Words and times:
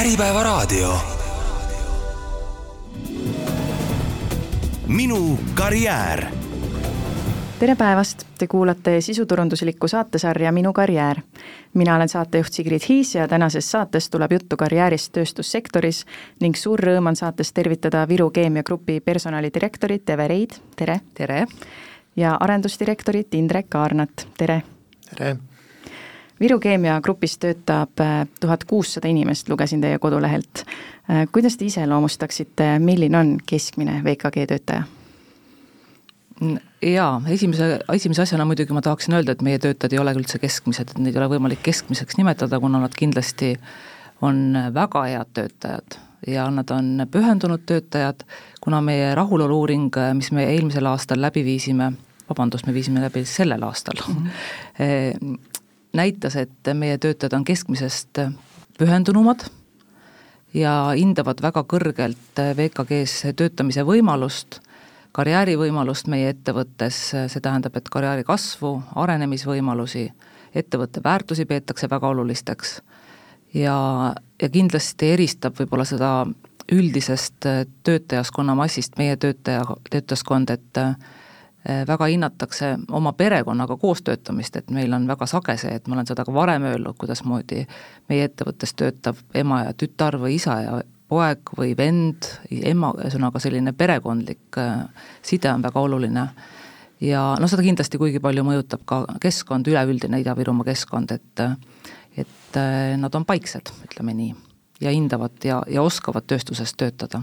Äripäevaraadio. 0.00 0.98
minu 4.86 5.38
karjäär. 5.54 6.26
tere 7.58 7.74
päevast, 7.76 8.24
te 8.38 8.46
kuulate 8.46 9.00
sisuturunduslikku 9.00 9.88
saatesarja 9.88 10.52
Minu 10.52 10.72
karjäär. 10.72 11.20
mina 11.74 11.96
olen 11.96 12.08
saatejuht 12.08 12.52
Sigrid 12.52 12.80
Hiis 12.88 13.14
ja 13.14 13.28
tänases 13.28 13.70
saates 13.70 14.10
tuleb 14.10 14.32
juttu 14.32 14.56
karjäärist 14.56 15.12
tööstussektoris 15.12 16.04
ning 16.40 16.56
suur 16.56 16.80
rõõm 16.80 17.08
on 17.08 17.16
saates 17.16 17.52
tervitada 17.52 18.08
Viru 18.08 18.30
Keemia 18.30 18.62
Grupi 18.62 19.00
personalidirektorit 19.00 20.10
Eve 20.10 20.28
Reid, 20.28 20.50
tere! 20.76 21.00
tere! 21.14 21.46
ja 22.16 22.36
arendusdirektorit 22.40 23.34
Indrek 23.34 23.70
Kaarnat, 23.70 24.28
tere! 24.38 24.62
tere! 25.18 25.36
Viru 26.40 26.58
Keemia 26.60 27.00
Grupis 27.00 27.38
töötab 27.38 28.00
äh, 28.00 28.26
tuhat 28.40 28.64
kuussada 28.64 29.08
inimest, 29.08 29.48
lugesin 29.48 29.80
teie 29.80 29.98
kodulehelt. 29.98 30.64
Äh, 31.10 31.24
kuidas 31.32 31.56
te 31.56 31.64
iseloomustaksite, 31.64 32.76
milline 32.78 33.18
on 33.18 33.36
keskmine 33.46 34.02
VKG 34.04 34.46
töötaja? 34.48 34.84
jaa, 36.82 37.22
esimese, 37.32 37.78
esimese 37.94 38.22
asjana 38.26 38.44
muidugi 38.44 38.74
ma 38.76 38.82
tahaksin 38.84 39.16
öelda, 39.16 39.32
et 39.32 39.42
meie 39.42 39.58
töötajad 39.58 39.94
ei 39.96 40.00
ole 40.02 40.12
üldse 40.18 40.36
keskmised, 40.38 40.90
et 40.92 40.98
neid 41.00 41.16
ei 41.16 41.22
ole 41.22 41.30
võimalik 41.32 41.62
keskmiseks 41.64 42.18
nimetada, 42.20 42.60
kuna 42.60 42.82
nad 42.82 42.92
kindlasti 42.92 43.54
on 44.20 44.52
väga 44.74 45.06
head 45.08 45.32
töötajad 45.32 45.96
ja 46.28 46.44
nad 46.52 46.70
on 46.76 47.06
pühendunud 47.10 47.64
töötajad, 47.64 48.26
kuna 48.60 48.82
meie 48.84 49.14
rahulolu-uuring, 49.16 49.96
mis 50.18 50.28
me 50.36 50.44
eelmisel 50.52 50.92
aastal 50.92 51.24
läbi 51.24 51.44
viisime, 51.46 51.92
vabandust, 52.28 52.68
me 52.68 52.74
viisime 52.76 53.00
läbi 53.00 53.24
sellel 53.24 53.64
aastal 53.64 54.04
mm, 54.04 54.26
-hmm. 54.78 55.38
näitas, 55.96 56.36
et 56.36 56.74
meie 56.74 56.98
töötajad 56.98 57.34
on 57.36 57.44
keskmisest 57.44 58.20
pühendunumad 58.78 59.46
ja 60.54 60.72
hindavad 60.96 61.40
väga 61.42 61.64
kõrgelt 61.68 62.40
VKG-s 62.58 63.32
töötamise 63.36 63.84
võimalust, 63.86 64.60
karjäärivõimalust 65.16 66.10
meie 66.12 66.30
ettevõttes, 66.34 66.98
see 67.12 67.42
tähendab, 67.42 67.76
et 67.76 67.88
karjääri 67.92 68.24
kasvu, 68.24 68.76
arenemisvõimalusi, 68.94 70.10
ettevõtte 70.54 71.00
väärtusi 71.04 71.46
peetakse 71.48 71.88
väga 71.90 72.08
olulisteks. 72.08 72.80
Ja, 73.54 73.76
ja 74.42 74.48
kindlasti 74.52 75.14
eristab 75.14 75.56
võib-olla 75.56 75.86
seda 75.88 76.10
üldisest 76.72 77.46
töötajaskonna 77.86 78.56
massist 78.58 78.98
meie 78.98 79.16
töötaja, 79.16 79.64
töötajaskond, 79.90 80.50
et 80.50 80.80
väga 81.86 82.06
hinnatakse 82.06 82.76
oma 82.92 83.12
perekonnaga 83.12 83.76
koostöötamist, 83.76 84.56
et 84.56 84.70
meil 84.70 84.92
on 84.92 85.08
väga 85.08 85.26
sage 85.26 85.56
see, 85.58 85.74
et 85.74 85.88
ma 85.88 85.96
olen 85.96 86.06
seda 86.06 86.24
ka 86.24 86.34
varem 86.34 86.66
öelnud, 86.68 86.94
kuidasmoodi 86.98 87.64
meie 88.08 88.28
ettevõttes 88.28 88.74
töötab 88.78 89.18
ema 89.34 89.64
ja 89.64 89.72
tütar 89.74 90.18
või 90.22 90.36
isa 90.36 90.60
ja 90.62 90.76
poeg 91.08 91.52
või 91.58 91.74
vend, 91.78 92.28
ema, 92.50 92.92
ühesõnaga 92.98 93.42
selline 93.42 93.72
perekondlik 93.78 94.58
äh, 94.58 94.84
side 95.22 95.50
on 95.52 95.62
väga 95.62 95.80
oluline. 95.80 96.28
ja 97.00 97.22
noh, 97.40 97.50
seda 97.50 97.62
kindlasti 97.62 97.98
kuigi 97.98 98.20
palju 98.20 98.44
mõjutab 98.44 98.84
ka 98.84 99.04
keskkond, 99.20 99.68
üleüldine 99.68 100.20
Ida-Virumaa 100.22 100.66
keskkond, 100.70 101.10
et 101.10 101.46
et 102.16 102.56
äh, 102.56 102.94
nad 102.98 103.14
on 103.14 103.24
paiksed, 103.24 103.72
ütleme 103.84 104.14
nii, 104.14 104.34
ja 104.80 104.90
hindavad 104.90 105.44
ja, 105.44 105.62
ja 105.68 105.82
oskavad 105.82 106.26
tööstuses 106.26 106.74
töötada 106.74 107.22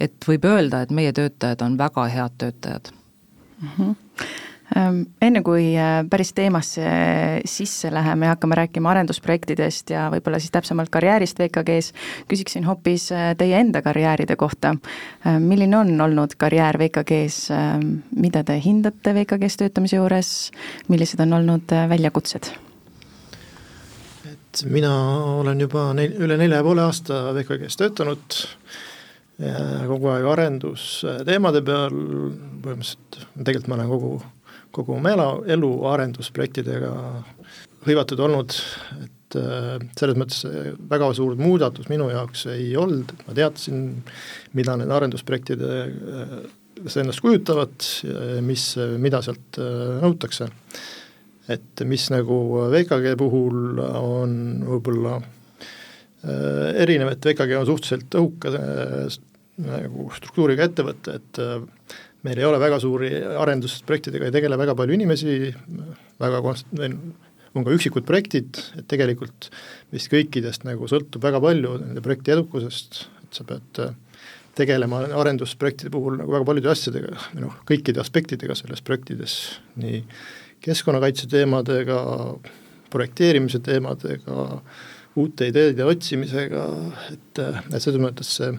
et 0.00 0.28
võib 0.28 0.44
öelda, 0.44 0.82
et 0.82 0.92
meie 0.94 1.12
töötajad 1.12 1.62
on 1.64 1.78
väga 1.78 2.06
head 2.12 2.38
töötajad 2.38 2.95
mm. 3.62 3.68
-hmm. 3.78 3.94
Enne 5.22 5.40
kui 5.46 5.76
äh, 5.78 6.02
päris 6.10 6.32
teemasse 6.34 6.82
sisse 7.44 7.92
läheme 7.94 8.26
ja 8.26 8.34
hakkame 8.34 8.54
rääkima 8.58 8.90
arendusprojektidest 8.90 9.90
ja 9.90 10.08
võib-olla 10.10 10.40
siis 10.42 10.50
täpsemalt 10.50 10.90
karjäärist 10.90 11.38
VKG-s, 11.38 11.92
küsiksin 12.28 12.66
hoopis 12.66 13.06
äh, 13.14 13.30
teie 13.38 13.60
enda 13.60 13.82
karjääride 13.82 14.36
kohta. 14.36 14.74
Milline 15.38 15.78
on 15.78 16.00
olnud 16.00 16.34
karjäär 16.36 16.78
VKG-s, 16.78 17.48
mida 18.16 18.42
te 18.44 18.58
hindate 18.64 19.14
VKG-s 19.14 19.56
töötamise 19.62 19.96
juures, 19.96 20.50
millised 20.88 21.22
on 21.22 21.32
olnud 21.32 21.72
äh, 21.72 21.88
väljakutsed? 21.88 22.50
et 24.26 24.64
mina 24.70 24.92
olen 25.38 25.60
juba 25.60 25.92
neil, 25.94 26.14
üle 26.26 26.36
nelja 26.40 26.58
ja 26.60 26.66
poole 26.66 26.82
aasta 26.82 27.30
VKG-s 27.36 27.78
töötanud 27.78 28.42
kogu 29.36 30.08
aeg 30.08 30.26
arendusteemade 30.32 31.60
peal, 31.66 31.92
põhimõtteliselt 32.64 33.18
tegelikult 33.36 33.68
ma 33.68 33.76
olen 33.76 33.90
kogu, 33.90 34.12
kogu 34.76 34.96
oma 34.96 35.12
elu, 35.12 35.28
elu 35.56 35.72
arendusprojektidega 35.92 36.92
hõivatud 37.86 38.20
olnud, 38.26 38.56
et 39.04 39.38
äh, 39.38 39.72
selles 39.98 40.18
mõttes 40.18 40.42
väga 40.90 41.10
suur 41.16 41.36
muudatus 41.38 41.90
minu 41.92 42.08
jaoks 42.10 42.46
ei 42.54 42.70
olnud, 42.78 43.12
ma 43.26 43.36
teadsin, 43.36 43.82
mida 44.58 44.76
need 44.80 44.92
arendusprojektid 44.92 45.64
äh, 45.66 46.38
endast 46.86 47.22
kujutavad, 47.24 47.76
mis, 48.44 48.68
mida 49.00 49.22
sealt 49.24 49.60
äh, 49.62 49.98
nõutakse. 50.02 50.50
et 51.48 51.80
mis 51.86 52.08
nagu 52.10 52.36
VKG 52.72 53.12
puhul 53.18 53.78
on 53.78 54.32
võib-olla 54.66 55.20
erinev, 56.26 57.12
et 57.12 57.26
VKG 57.30 57.58
on 57.60 57.66
suhteliselt 57.68 58.16
õhuka 58.18 58.52
nagu 59.62 60.08
struktuuriga 60.16 60.66
ettevõte, 60.68 61.16
et 61.20 61.40
äh, 61.40 61.60
meil 62.26 62.40
ei 62.40 62.48
ole 62.48 62.60
väga 62.60 62.78
suuri 62.82 63.10
arendusprojektidega, 63.40 64.28
ei 64.28 64.34
tegele 64.34 64.58
väga 64.60 64.74
palju 64.76 64.96
inimesi, 64.96 65.36
väga 66.20 66.42
konst-, 66.44 66.72
on 66.76 67.64
ka 67.64 67.76
üksikud 67.76 68.04
projektid, 68.08 68.58
et 68.76 68.88
tegelikult 68.90 69.48
vist 69.94 70.10
kõikidest 70.12 70.66
nagu 70.68 70.88
sõltub 70.90 71.24
väga 71.24 71.40
palju 71.42 71.76
nende 71.80 72.02
projekti 72.04 72.34
edukusest, 72.34 73.06
et 73.24 73.38
sa 73.38 73.46
pead 73.48 73.80
äh, 73.84 73.94
tegelema 74.56 75.02
arendusprojektide 75.22 75.92
puhul 75.92 76.18
nagu 76.20 76.36
väga 76.36 76.48
paljude 76.48 76.72
asjadega, 76.72 77.16
noh, 77.40 77.56
kõikide 77.68 78.02
aspektidega 78.02 78.56
selles 78.58 78.84
projektides, 78.84 79.38
nii 79.80 80.02
keskkonnakaitse 80.64 81.28
teemadega, 81.30 81.98
projekteerimise 82.92 83.60
teemadega, 83.64 84.60
uute 85.16 85.50
ideede 85.50 85.84
otsimisega, 85.88 86.64
et, 87.12 87.40
et 87.40 87.80
selles 87.80 88.00
mõttes 88.02 88.30
see 88.38 88.52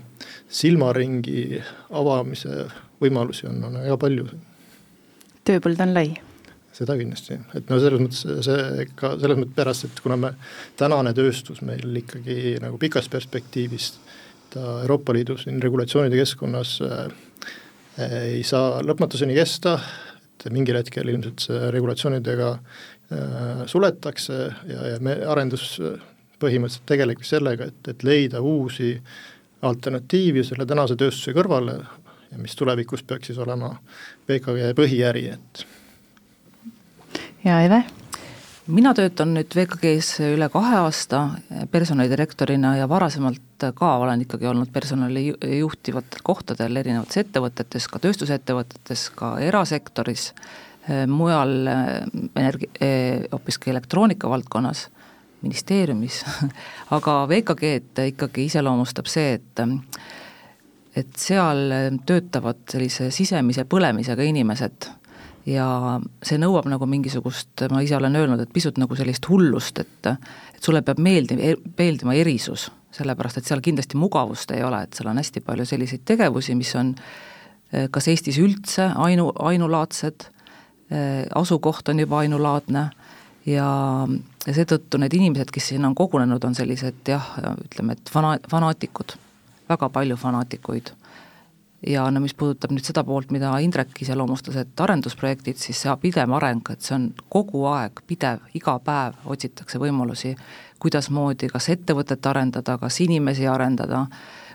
silmaringi 0.60 1.62
avamise 1.96 2.66
võimalusi 3.02 3.50
on, 3.50 3.60
on 3.68 3.82
väga 3.84 3.98
palju. 4.02 4.30
tööpõld 5.48 5.84
on 5.86 5.94
lai? 5.98 6.10
seda 6.78 6.94
kindlasti, 6.98 7.40
et 7.58 7.72
no 7.72 7.80
selles 7.82 8.02
mõttes 8.04 8.46
see 8.46 8.86
ka 8.98 9.16
selles 9.18 9.40
mõttes 9.40 9.58
pärast, 9.58 9.88
et 9.88 10.02
kuna 10.04 10.18
me, 10.22 10.34
tänane 10.78 11.14
tööstus 11.18 11.64
meil 11.66 12.02
ikkagi 12.04 12.58
nagu 12.62 12.78
pikas 12.82 13.10
perspektiivis 13.10 13.94
ta 14.54 14.82
Euroopa 14.84 15.16
Liidu 15.16 15.38
siin 15.42 15.62
regulatsioonide 15.64 16.20
keskkonnas 16.20 16.76
äh, 16.86 17.08
ei 18.38 18.44
saa 18.46 18.84
lõpmatuseni 18.86 19.34
kesta, 19.38 19.78
et 20.38 20.46
mingil 20.54 20.78
hetkel 20.78 21.10
ilmselt 21.10 21.48
see 21.48 21.72
regulatsioonidega 21.74 22.52
äh, 22.54 23.66
suletakse 23.66 24.38
ja, 24.70 24.94
ja 24.94 25.02
me 25.02 25.18
arendus 25.26 25.80
põhimõtteliselt 26.40 26.86
tegelebki 26.90 27.28
sellega, 27.28 27.70
et, 27.72 27.88
et 27.88 28.04
leida 28.04 28.42
uusi 28.42 28.96
alternatiivi 29.66 30.44
selle 30.46 30.66
tänase 30.70 30.96
tööstuse 31.00 31.34
kõrvale 31.38 31.78
ja 32.32 32.38
mis 32.42 32.56
tulevikus 32.56 33.04
peaks 33.08 33.32
siis 33.32 33.40
olema 33.42 33.74
VKG 34.30 34.74
põhiäri, 34.78 35.28
et. 35.34 35.64
ja 37.46 37.62
Eve? 37.66 37.84
mina 38.68 38.92
töötan 38.94 39.32
nüüd 39.36 39.54
VKG-s 39.56 40.20
üle 40.34 40.50
kahe 40.52 40.76
aasta 40.82 41.22
personalidirektorina 41.72 42.76
ja 42.78 42.90
varasemalt 42.90 43.68
ka 43.76 43.94
olen 44.04 44.26
ikkagi 44.26 44.50
olnud 44.50 44.72
personali 44.74 45.30
juhtivatel 45.60 46.24
kohtadel 46.24 46.76
erinevates 46.76 47.24
ettevõtetes, 47.24 47.88
ka 47.88 48.02
tööstusettevõtetes, 48.04 49.08
ka 49.16 49.38
erasektoris, 49.40 50.34
mujal 51.08 51.56
energi-, 52.36 52.70
hoopiski 53.32 53.72
elektroonika 53.72 54.30
valdkonnas 54.30 54.88
ministeeriumis 55.42 56.22
aga 56.98 57.18
VKG-d 57.30 58.08
ikkagi 58.14 58.48
iseloomustab 58.52 59.10
see, 59.12 59.38
et 59.38 59.66
et 60.98 61.14
seal 61.14 61.70
töötavad 62.10 62.64
sellise 62.72 63.12
sisemise 63.14 63.68
põlemisega 63.70 64.26
inimesed 64.26 64.88
ja 65.48 65.68
see 66.26 66.40
nõuab 66.42 66.68
nagu 66.70 66.88
mingisugust, 66.90 67.68
ma 67.72 67.82
ise 67.86 67.96
olen 67.98 68.16
öelnud, 68.20 68.42
et 68.44 68.54
pisut 68.54 68.80
nagu 68.82 68.98
sellist 69.00 69.28
hullust, 69.32 69.80
et 69.84 70.12
et 70.12 70.64
sulle 70.64 70.82
peab 70.82 71.00
meeldima, 71.04 71.54
meeldima 71.78 72.16
erisus, 72.18 72.68
sellepärast 72.96 73.40
et 73.40 73.50
seal 73.50 73.62
kindlasti 73.64 74.00
mugavust 74.00 74.52
ei 74.56 74.64
ole, 74.66 74.82
et 74.84 74.98
seal 74.98 75.12
on 75.12 75.22
hästi 75.22 75.44
palju 75.46 75.68
selliseid 75.70 76.04
tegevusi, 76.08 76.56
mis 76.58 76.74
on 76.80 76.96
eh, 77.72 77.88
kas 77.94 78.10
Eestis 78.12 78.40
üldse 78.42 78.90
ainu, 79.06 79.30
ainulaadsed, 79.52 80.28
eh, 80.90 81.24
asukoht 81.36 81.94
on 81.94 82.04
juba 82.04 82.24
ainulaadne 82.26 82.88
ja, 83.48 83.70
ja 84.48 84.56
seetõttu 84.56 85.00
need 85.02 85.16
inimesed, 85.18 85.52
kes 85.54 85.74
sinna 85.74 85.90
on 85.90 85.96
kogunenud, 85.98 86.44
on 86.48 86.56
sellised 86.56 87.12
jah, 87.12 87.34
ütleme, 87.66 87.98
et 87.98 88.12
fana-, 88.14 88.40
fanaatikud, 88.50 89.18
väga 89.70 89.90
palju 89.94 90.18
fanaatikuid. 90.20 90.94
ja 91.88 92.08
no 92.12 92.20
mis 92.20 92.34
puudutab 92.34 92.72
nüüd 92.74 92.88
seda 92.88 93.04
poolt, 93.06 93.30
mida 93.32 93.52
Indrek 93.62 93.92
iseloomustas, 94.02 94.56
et 94.58 94.82
arendusprojektid, 94.82 95.60
siis 95.62 95.84
see 95.84 95.94
pidev 96.02 96.32
areng, 96.34 96.64
et 96.74 96.82
see 96.82 96.96
on 96.96 97.12
kogu 97.30 97.68
aeg 97.70 98.02
pidev, 98.08 98.48
iga 98.58 98.80
päev 98.84 99.20
otsitakse 99.30 99.78
võimalusi, 99.84 100.34
kuidasmoodi 100.82 101.52
kas 101.52 101.70
ettevõtet 101.76 102.26
arendada, 102.26 102.80
kas 102.82 102.98
inimesi 103.06 103.46
arendada, 103.48 104.06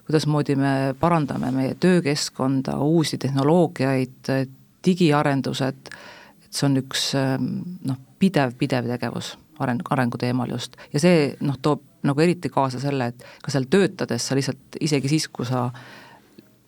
kuidasmoodi 0.08 0.56
me 0.58 0.74
parandame 0.98 1.52
meie 1.54 1.76
töökeskkonda, 1.78 2.78
uusi 2.82 3.20
tehnoloogiaid, 3.22 4.32
digiarendused, 4.82 5.94
et 6.42 6.50
see 6.50 6.66
on 6.66 6.80
üks 6.82 7.12
noh, 7.14 8.02
pidev, 8.18 8.56
pidev 8.58 8.90
tegevus 8.90 9.36
areng, 9.64 9.82
arengu 9.90 10.18
teemal 10.20 10.50
just. 10.50 10.76
ja 10.92 11.00
see 11.02 11.32
noh, 11.40 11.58
toob 11.62 11.82
nagu 12.02 12.20
eriti 12.20 12.50
kaasa 12.50 12.80
selle, 12.82 13.12
et 13.12 13.26
ka 13.42 13.52
seal 13.54 13.68
töötades 13.70 14.26
sa 14.26 14.36
lihtsalt 14.38 14.78
isegi 14.80 15.10
siis, 15.12 15.28
kui 15.28 15.46
sa 15.46 15.68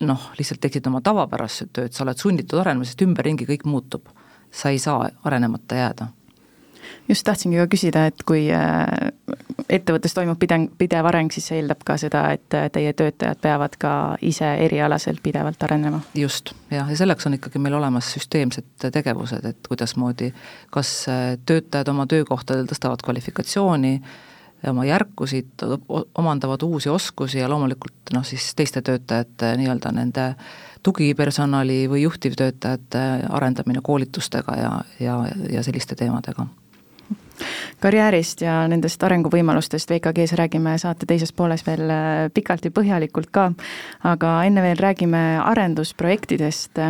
noh, 0.05 0.29
lihtsalt 0.39 0.61
teeksid 0.63 0.87
oma 0.87 1.01
tavapärast 1.03 1.69
tööd, 1.75 1.93
sa 1.95 2.03
oled 2.05 2.19
sunnitud 2.19 2.59
arenema, 2.61 2.87
sest 2.87 3.03
ümberringi 3.05 3.47
kõik 3.49 3.67
muutub. 3.69 4.13
sa 4.55 4.69
ei 4.71 4.77
saa 4.79 5.09
arenemata 5.27 5.75
jääda. 5.75 6.05
Just 7.09 7.25
tahtsingi 7.27 7.59
ka 7.61 7.67
küsida, 7.71 8.05
et 8.09 8.23
kui 8.27 8.47
äh, 8.53 8.85
ettevõttes 9.69 10.13
toimub 10.15 10.39
pidev, 10.41 10.67
pidev 10.79 11.09
areng, 11.09 11.31
siis 11.33 11.49
see 11.49 11.59
eeldab 11.61 11.81
ka 11.87 11.97
seda, 12.01 12.25
et 12.35 12.57
äh, 12.57 12.67
teie 12.73 12.93
töötajad 12.97 13.41
peavad 13.41 13.77
ka 13.81 13.93
ise 14.25 14.51
erialaselt 14.65 15.21
pidevalt 15.25 15.63
arenema? 15.67 16.01
just, 16.17 16.53
jah, 16.73 16.89
ja 16.89 16.97
selleks 16.97 17.27
on 17.29 17.37
ikkagi 17.39 17.61
meil 17.61 17.77
olemas 17.77 18.11
süsteemsed 18.15 18.89
tegevused, 18.91 19.45
et 19.45 19.67
kuidasmoodi 19.69 20.31
kas 20.73 20.93
äh, 21.11 21.25
töötajad 21.45 21.91
oma 21.93 22.07
töökohtadel 22.09 22.69
tõstavad 22.69 23.03
kvalifikatsiooni, 23.05 23.99
oma 24.69 24.85
järkusid, 24.85 25.61
omandavad 26.17 26.63
uusi 26.65 26.89
oskusi 26.89 27.39
ja 27.39 27.49
loomulikult 27.49 28.13
noh, 28.15 28.25
siis 28.25 28.47
teiste 28.57 28.81
töötajate 28.81 29.51
nii-öelda 29.59 29.91
nende 29.93 30.25
tugipersonali 30.85 31.85
või 31.89 32.03
juhtivtöötajate 32.05 33.03
arendamine 33.29 33.81
koolitustega 33.83 34.57
ja, 34.57 34.71
ja, 34.99 35.17
ja 35.51 35.63
selliste 35.65 35.97
teemadega 35.97 36.47
karjäärist 37.83 38.41
ja 38.45 38.61
nendest 38.71 39.03
arenguvõimalustest 39.03 39.91
VKG-s 39.91 40.35
räägime 40.39 40.77
saate 40.81 41.07
teises 41.09 41.33
pooles 41.35 41.65
veel 41.67 41.89
äh, 41.89 42.13
pikalt 42.33 42.65
ja 42.65 42.73
põhjalikult 42.75 43.31
ka, 43.35 43.49
aga 44.03 44.37
enne 44.47 44.63
veel 44.65 44.81
räägime 44.81 45.25
arendusprojektidest. 45.43 46.81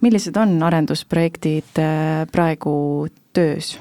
millised 0.00 0.36
on 0.36 0.62
arendusprojektid 0.62 1.82
äh, 1.82 2.24
praegu 2.32 3.08
töös? 3.32 3.76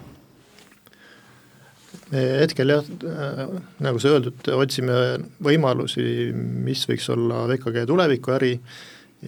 me 2.11 2.23
hetkel 2.41 2.71
jah, 2.71 2.85
äh, 3.03 3.41
nagu 3.83 3.99
sai 3.99 4.13
öeldud, 4.15 4.51
otsime 4.55 4.99
võimalusi, 5.43 6.31
mis 6.35 6.85
võiks 6.89 7.09
olla 7.13 7.45
VKG 7.51 7.83
tulevikuäri 7.89 8.53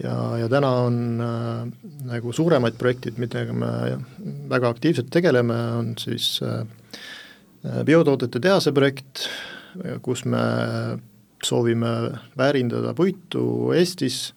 ja, 0.00 0.16
ja 0.40 0.48
täna 0.52 0.70
on 0.86 1.00
äh, 1.24 1.64
nagu 2.08 2.34
suuremaid 2.36 2.78
projektid, 2.80 3.20
millega 3.20 3.56
me 3.56 3.72
väga 4.50 4.72
aktiivselt 4.72 5.10
tegeleme, 5.12 5.58
on 5.80 5.94
siis 6.00 6.38
äh, 6.46 6.62
biotoodete 7.86 8.40
tehase 8.40 8.72
projekt, 8.72 9.26
kus 10.02 10.24
me 10.24 10.40
soovime 11.44 11.92
väärindada 12.38 12.94
puitu 12.94 13.72
Eestis 13.76 14.34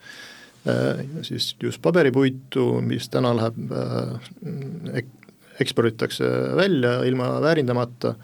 äh,, 0.68 1.06
siis 1.22 1.56
just 1.64 1.82
paberipuitu, 1.82 2.82
mis 2.82 3.10
täna 3.10 3.34
läheb 3.36 3.72
äh, 3.72 5.04
eksporditakse 5.62 6.30
välja 6.56 7.04
ilma 7.04 7.42
väärindamata. 7.42 8.16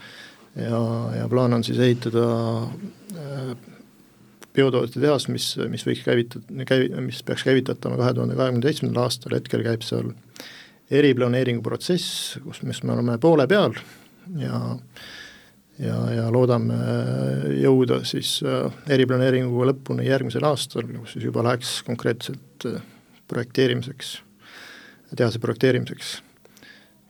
Ja, 0.56 0.80
ja 1.16 1.28
plaan 1.30 1.54
on 1.54 1.63
siis 1.63 1.80
ehitada 1.80 2.24
äh, 3.16 3.51
biotoodete 4.54 5.00
tehas, 5.00 5.28
mis, 5.30 5.54
mis 5.69 5.86
võiks 5.88 6.01
käivitada, 6.04 6.66
käi-, 6.68 6.90
mis 7.06 7.22
peaks 7.24 7.46
käivitatama 7.48 8.00
kahe 8.00 8.16
tuhande 8.18 8.36
kahekümne 8.36 8.66
seitsmendal 8.66 9.06
aastal, 9.06 9.38
hetkel 9.38 9.63
käib 9.63 9.86
seal 9.86 10.12
eriplaneeringu 10.90 11.62
protsess, 11.63 12.40
kus, 12.44 12.63
mis 12.66 12.81
me 12.84 12.96
oleme 12.96 13.19
poole 13.22 13.46
peal 13.48 13.78
ja 14.37 14.59
ja, 15.79 15.97
ja 16.13 16.27
loodame 16.33 16.77
jõuda 17.59 18.01
siis 18.07 18.39
äh, 18.45 18.67
eriplaneeringuga 18.91 19.71
lõpuni 19.71 20.07
järgmisel 20.09 20.45
aastal, 20.49 20.87
kus 20.99 21.15
siis 21.15 21.27
juba 21.29 21.43
läheks 21.47 21.79
konkreetselt 21.87 22.67
äh, 22.67 22.81
projekteerimiseks, 23.29 24.17
tehase 25.15 25.41
projekteerimiseks. 25.43 26.17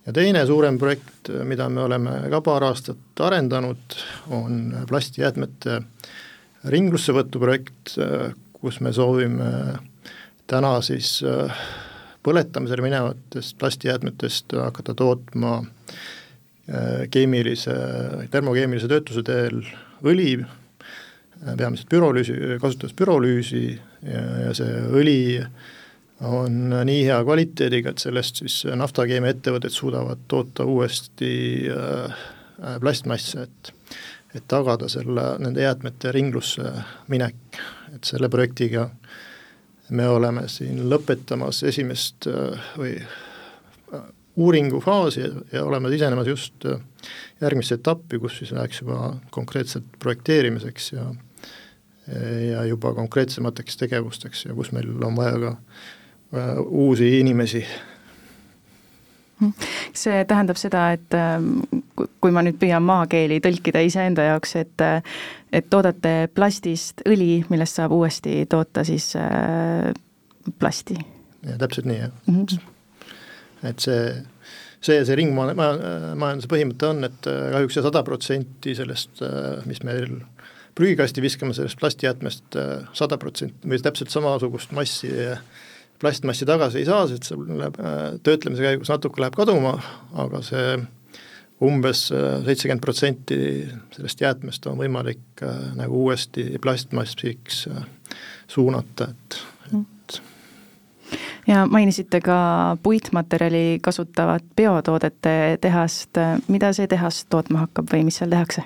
Ja 0.07 0.13
teine 0.15 0.41
suurem 0.47 0.79
projekt, 0.81 1.29
mida 1.45 1.67
me 1.69 1.83
oleme 1.83 2.15
ka 2.31 2.39
paar 2.41 2.65
aastat 2.69 3.21
arendanud, 3.21 3.97
on 4.33 4.61
plastijäätmete 4.89 5.81
ringlussevõtu 6.71 7.39
projekt, 7.39 7.93
kus 8.59 8.79
me 8.83 8.91
soovime 8.95 9.51
täna 10.49 10.79
siis 10.83 11.19
äh, 11.23 11.61
põletamisele 12.25 12.83
minevatest 12.83 13.57
plastijäätmetest 13.61 14.57
hakata 14.59 14.95
tootma 14.97 15.59
äh, 15.59 15.99
keemilise, 17.11 17.73
termokeemilise 18.31 18.89
töötluse 18.91 19.23
teel 19.25 19.63
õli, 20.05 20.31
äh, 20.43 21.53
peamiselt 21.57 21.89
pürolüüsi, 21.91 22.37
kasutades 22.61 22.95
pürolüüsi 22.97 23.65
ja, 23.73 24.23
ja 24.45 24.55
see 24.57 24.79
õli 25.01 25.19
äh, 25.41 25.51
on 26.21 26.69
nii 26.85 27.03
hea 27.05 27.19
kvaliteediga, 27.23 27.93
et 27.93 28.03
sellest 28.03 28.41
siis 28.43 28.61
naftakeemiaettevõtted 28.75 29.73
suudavad 29.73 30.25
toota 30.27 30.65
uuesti 30.67 31.31
äh, 31.71 32.25
plastmasse, 32.79 33.47
et 33.47 33.75
et 34.37 34.43
tagada 34.45 34.85
selle, 34.85 35.23
nende 35.41 35.63
jäätmete 35.63 36.11
ringlusse 36.13 36.61
minek, 37.09 37.57
et 37.95 38.05
selle 38.05 38.27
projektiga 38.29 38.83
me 39.89 40.05
oleme 40.05 40.43
siin 40.45 40.83
lõpetamas 40.91 41.63
esimest 41.65 42.27
äh, 42.29 42.67
või 42.77 42.91
äh, 42.99 43.15
uuringufaasi 44.39 45.21
ja 45.51 45.63
oleme 45.65 45.91
sisenemas 45.91 46.27
just 46.27 46.65
järgmisse 47.41 47.75
etappi, 47.79 48.19
kus 48.19 48.37
siis 48.39 48.51
läheks 48.55 48.81
juba 48.81 49.15
konkreetselt 49.35 49.85
projekteerimiseks 49.99 50.93
ja 50.93 51.09
ja 52.49 52.63
juba 52.65 52.93
konkreetsemateks 52.97 53.77
tegevusteks 53.77 54.45
ja 54.47 54.53
kus 54.57 54.71
meil 54.73 54.87
on 55.05 55.17
vaja 55.17 55.39
ka 55.43 55.51
Äh, 56.33 56.57
uusi 56.67 57.19
inimesi. 57.19 57.65
see 59.93 60.25
tähendab 60.27 60.57
seda, 60.59 60.91
et 60.91 61.15
ähm, 61.15 61.61
kui 62.21 62.33
ma 62.35 62.43
nüüd 62.43 62.57
püüan 62.59 62.83
maakeeli 62.83 63.39
tõlkida 63.41 63.81
iseenda 63.87 64.27
jaoks, 64.27 64.53
et 64.59 64.83
et 65.55 65.69
toodate 65.71 66.27
plastist 66.35 67.01
õli, 67.09 67.39
millest 67.49 67.79
saab 67.79 67.95
uuesti 67.95 68.43
toota 68.51 68.83
siis 68.85 69.13
äh, 69.17 69.89
plasti. 70.59 70.99
täpselt 71.57 71.89
nii, 71.89 71.97
jah 71.97 72.11
mm. 72.27 72.35
-hmm. 72.35 72.68
Et 73.67 73.83
see, 73.83 74.01
see, 74.81 74.99
see 75.05 75.17
ringmajanduse 75.19 76.51
põhimõte 76.51 76.91
on, 76.91 77.07
et 77.09 77.31
äh, 77.31 77.47
kahjuks 77.55 77.79
see 77.79 77.87
sada 77.87 78.03
protsenti 78.07 78.75
sellest, 78.77 79.23
mis 79.69 79.81
meil 79.87 80.19
prügikasti 80.79 81.23
viskame 81.23 81.55
sellest 81.57 81.79
plastijäätmest 81.81 82.55
sada 82.95 83.17
protsenti 83.19 83.67
või 83.67 83.81
täpselt 83.83 84.13
samasugust 84.13 84.71
massi 84.77 85.11
plastmassi 85.99 86.45
tagasi 86.45 86.79
ei 86.79 86.87
saa, 86.87 87.03
sest 87.09 87.29
seal 87.29 87.43
läheb 87.59 87.77
äh, 87.81 87.99
töötlemise 88.23 88.63
käigus 88.63 88.91
natuke 88.91 89.21
läheb 89.21 89.35
kaduma, 89.37 89.75
aga 90.23 90.41
see 90.45 90.77
umbes 91.65 92.05
äh, 92.15 92.39
seitsekümmend 92.47 92.83
protsenti 92.83 93.39
sellest 93.95 94.23
jäätmest 94.23 94.67
on 94.71 94.79
võimalik 94.79 95.43
äh, 95.43 95.61
nagu 95.79 96.05
uuesti 96.05 96.53
plastmassiks 96.63 97.65
suunata, 98.49 99.11
et, 99.11 99.41
et 99.73 99.98
ja 101.47 101.65
mainisite 101.65 102.21
ka 102.21 102.77
puitmaterjali 102.83 103.79
kasutavat 103.81 104.43
biotoodete 104.55 105.57
tehast, 105.61 106.19
mida 106.47 106.73
see 106.73 106.87
tehas 106.87 107.25
tootma 107.29 107.65
hakkab 107.65 107.91
või 107.93 108.05
mis 108.09 108.21
seal 108.21 108.33
tehakse? 108.33 108.63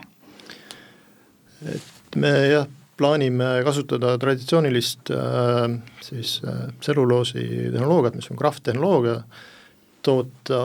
et 1.63 2.15
me 2.19 2.31
jah, 2.51 2.67
plaanime 2.97 3.63
kasutada 3.65 4.17
traditsioonilist 4.21 5.11
äh, 5.13 5.65
siis 6.03 6.37
äh, 6.47 6.67
tselluloosi 6.79 7.45
tehnoloogiat, 7.73 8.17
mis 8.19 8.29
on 8.31 8.39
krahvtehnoloogia, 8.39 9.17
toota 10.03 10.59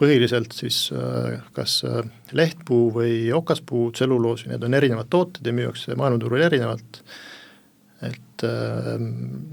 põhiliselt 0.00 0.56
siis 0.56 0.88
äh, 0.94 1.38
kas 1.56 1.82
lehtpuu 2.32 2.88
või 2.94 3.18
okaspuu 3.36 3.90
tselluloosi, 3.94 4.50
need 4.52 4.64
on 4.64 4.74
erinevad 4.80 5.10
tooted 5.12 5.46
ja 5.46 5.54
müüakse 5.54 5.96
maailmaturul 5.98 6.46
erinevalt, 6.48 7.02
et 8.34 9.00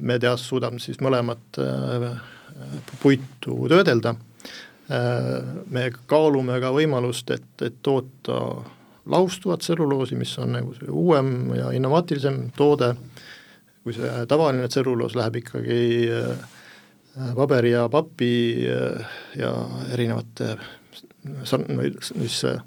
me 0.01 0.17
tehas 0.19 0.43
suudame 0.49 0.79
siis 0.81 0.97
mõlemat 1.03 1.59
puitu 3.01 3.55
töödelda, 3.69 4.15
me 5.71 5.83
kaalume 6.09 6.57
ka 6.59 6.71
võimalust, 6.75 7.29
et, 7.35 7.51
et 7.61 7.77
toota 7.85 8.39
laustuvat 9.05 9.59
tselluloosi, 9.59 10.15
mis 10.15 10.33
on 10.39 10.55
nagu 10.57 10.73
uuem 10.89 11.53
ja 11.57 11.71
innovaatilisem 11.75 12.49
toode, 12.57 12.93
kui 13.83 13.95
see 13.97 14.25
tavaline 14.29 14.67
tselluloos 14.69 15.15
läheb 15.17 15.39
ikkagi 15.41 15.79
äh, 16.13 16.51
paberi 17.35 17.73
ja 17.73 17.87
papi 17.89 18.33
äh, 18.69 19.15
ja 19.39 19.53
erinevate 19.93 20.57
mis 22.15 22.43
äh, 22.45 22.61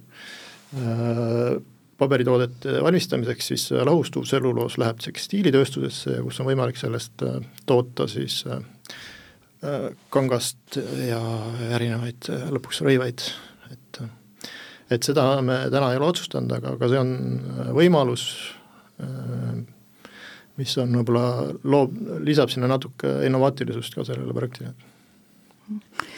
paberitoodete 1.98 2.78
valmistamiseks, 2.82 3.50
siis 3.52 3.66
lahustuv 3.86 4.26
tselluloos 4.26 4.78
läheb 4.82 5.02
tekstiilitööstusesse 5.04 6.18
kus 6.24 6.40
on 6.42 6.48
võimalik 6.50 6.78
sellest 6.80 7.22
toota 7.66 8.08
siis 8.10 8.42
kangast 10.12 10.78
ja 11.06 11.20
erinevaid 11.72 12.28
lõpuks 12.52 12.82
rõivaid, 12.84 13.22
et 13.72 14.02
et 14.92 15.06
seda 15.06 15.24
me 15.42 15.62
täna 15.72 15.92
ei 15.92 15.98
ole 15.98 16.10
otsustanud, 16.12 16.52
aga, 16.52 16.74
aga 16.76 16.90
see 16.92 17.00
on 17.00 17.14
võimalus, 17.76 18.26
mis 20.60 20.74
on 20.82 20.98
võib-olla 21.00 21.54
loob, 21.64 21.96
lisab 22.26 22.52
sinna 22.52 22.68
natuke 22.70 23.16
innovaatilisust 23.26 23.96
ka 23.96 24.04
sellele 24.06 24.36
projektile. 24.36 24.74
Äh, 24.74 26.13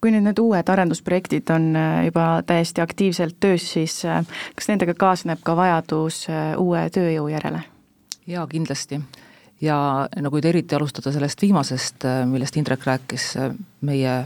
kui 0.00 0.12
nüüd 0.12 0.24
need 0.24 0.40
uued 0.40 0.70
arendusprojektid 0.72 1.50
on 1.52 1.70
äh, 1.76 2.04
juba 2.08 2.42
täiesti 2.46 2.80
aktiivselt 2.80 3.36
töös, 3.40 3.66
siis 3.72 4.00
äh, 4.08 4.22
kas 4.56 4.70
nendega 4.70 4.94
kaasneb 4.98 5.42
ka 5.44 5.56
vajadus 5.58 6.26
uue 6.58 6.86
tööjõu 6.94 7.28
järele? 7.32 7.62
jaa, 8.28 8.46
kindlasti. 8.46 9.00
ja 9.60 10.08
no 10.20 10.30
kui 10.30 10.40
eriti 10.44 10.76
alustada 10.76 11.12
sellest 11.12 11.42
viimasest, 11.42 12.08
millest 12.28 12.56
Indrek 12.56 12.84
rääkis, 12.86 13.30
meie 13.80 14.16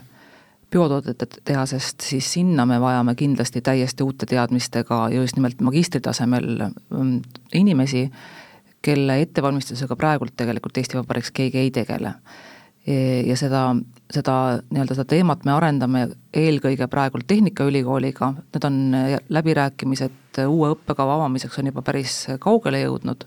biotoodete 0.72 1.26
tehasest, 1.44 2.00
siis 2.00 2.32
sinna 2.32 2.66
me 2.66 2.80
vajame 2.80 3.14
kindlasti 3.14 3.60
täiesti 3.60 4.02
uute 4.02 4.26
teadmistega 4.26 5.08
ja 5.12 5.20
just 5.20 5.36
nimelt 5.36 5.60
magistritasemel 5.60 6.48
mm, 6.64 7.18
inimesi, 7.54 8.06
kelle 8.82 9.20
ettevalmistusega 9.22 9.96
praegult 9.96 10.34
tegelikult 10.36 10.78
Eesti 10.78 10.98
Vabariigis 10.98 11.30
keegi 11.34 11.58
ei 11.58 11.70
tegele 11.70 12.14
ja 13.26 13.36
seda, 13.38 13.68
seda 14.12 14.36
nii-öelda 14.70 14.96
seda 14.96 15.08
teemat 15.14 15.46
me 15.46 15.54
arendame 15.54 16.04
eelkõige 16.36 16.88
praegult 16.90 17.26
Tehnikaülikooliga, 17.30 18.32
need 18.54 18.66
on 18.68 18.78
läbirääkimised 19.32 20.42
uue 20.46 20.72
õppekava 20.74 21.18
avamiseks 21.20 21.58
on 21.60 21.70
juba 21.72 21.84
päris 21.86 22.16
kaugele 22.40 22.82
jõudnud, 22.84 23.26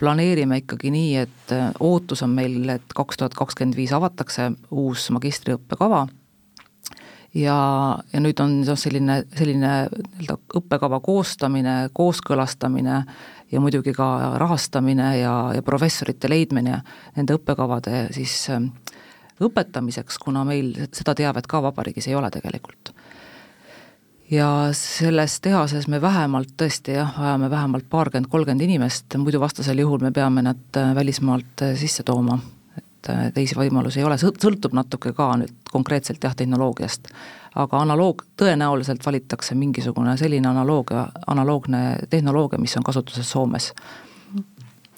planeerime 0.00 0.60
ikkagi 0.62 0.92
nii, 0.92 1.16
et 1.24 1.56
ootus 1.80 2.22
on 2.26 2.36
meil, 2.36 2.60
et 2.76 2.94
kaks 2.96 3.20
tuhat 3.20 3.36
kakskümmend 3.36 3.76
viis 3.78 3.94
avatakse 3.96 4.50
uus 4.70 5.08
magistriõppekava. 5.16 6.06
Ja, 7.36 7.56
ja 8.12 8.20
nüüd 8.22 8.38
on 8.40 8.62
noh, 8.64 8.78
selline, 8.80 9.22
selline 9.36 9.72
nii-öelda 9.92 10.38
õppekava 10.56 11.02
koostamine, 11.04 11.74
kooskõlastamine 11.96 13.00
ja 13.52 13.60
muidugi 13.60 13.92
ka 13.96 14.36
rahastamine 14.40 15.10
ja, 15.18 15.34
ja 15.54 15.64
professorite 15.64 16.30
leidmine 16.32 16.80
nende 17.16 17.36
õppekavade 17.36 18.06
siis 18.16 18.38
ähm, 18.54 18.70
õpetamiseks, 19.42 20.18
kuna 20.22 20.44
meil 20.48 20.72
seda 20.92 21.14
teavet 21.14 21.46
ka 21.46 21.62
vabariigis 21.62 22.08
ei 22.08 22.14
ole 22.14 22.30
tegelikult. 22.30 22.92
ja 24.30 24.68
selles 24.74 25.40
tehases 25.40 25.86
me 25.88 26.00
vähemalt 26.02 26.56
tõesti 26.58 26.96
jah, 26.96 27.12
vajame 27.18 27.50
vähemalt 27.50 27.86
paarkümmend, 27.90 28.30
kolmkümmend 28.30 28.60
inimest, 28.60 29.14
muidu 29.22 29.40
vastasel 29.40 29.78
juhul 29.78 30.02
me 30.02 30.10
peame 30.10 30.42
nad 30.42 30.76
äh, 30.76 30.94
välismaalt 30.94 31.62
äh, 31.62 31.76
sisse 31.78 32.02
tooma 32.02 32.38
et 33.06 33.14
äh, 33.14 33.32
teisi 33.32 33.56
võimalusi 33.56 34.00
ei 34.00 34.06
ole, 34.06 34.18
sõltub 34.18 34.74
natuke 34.74 35.12
ka 35.16 35.32
nüüd 35.40 35.70
konkreetselt 35.70 36.22
jah, 36.22 36.34
tehnoloogiast. 36.36 37.08
aga 37.56 37.78
analoog, 37.80 38.22
tõenäoliselt 38.36 39.06
valitakse 39.06 39.54
mingisugune 39.54 40.16
selline 40.16 40.48
analoogia, 40.48 41.06
analoogne 41.26 41.96
tehnoloogia, 42.10 42.58
mis 42.58 42.76
on 42.76 42.84
kasutuses 42.84 43.30
Soomes. 43.30 43.72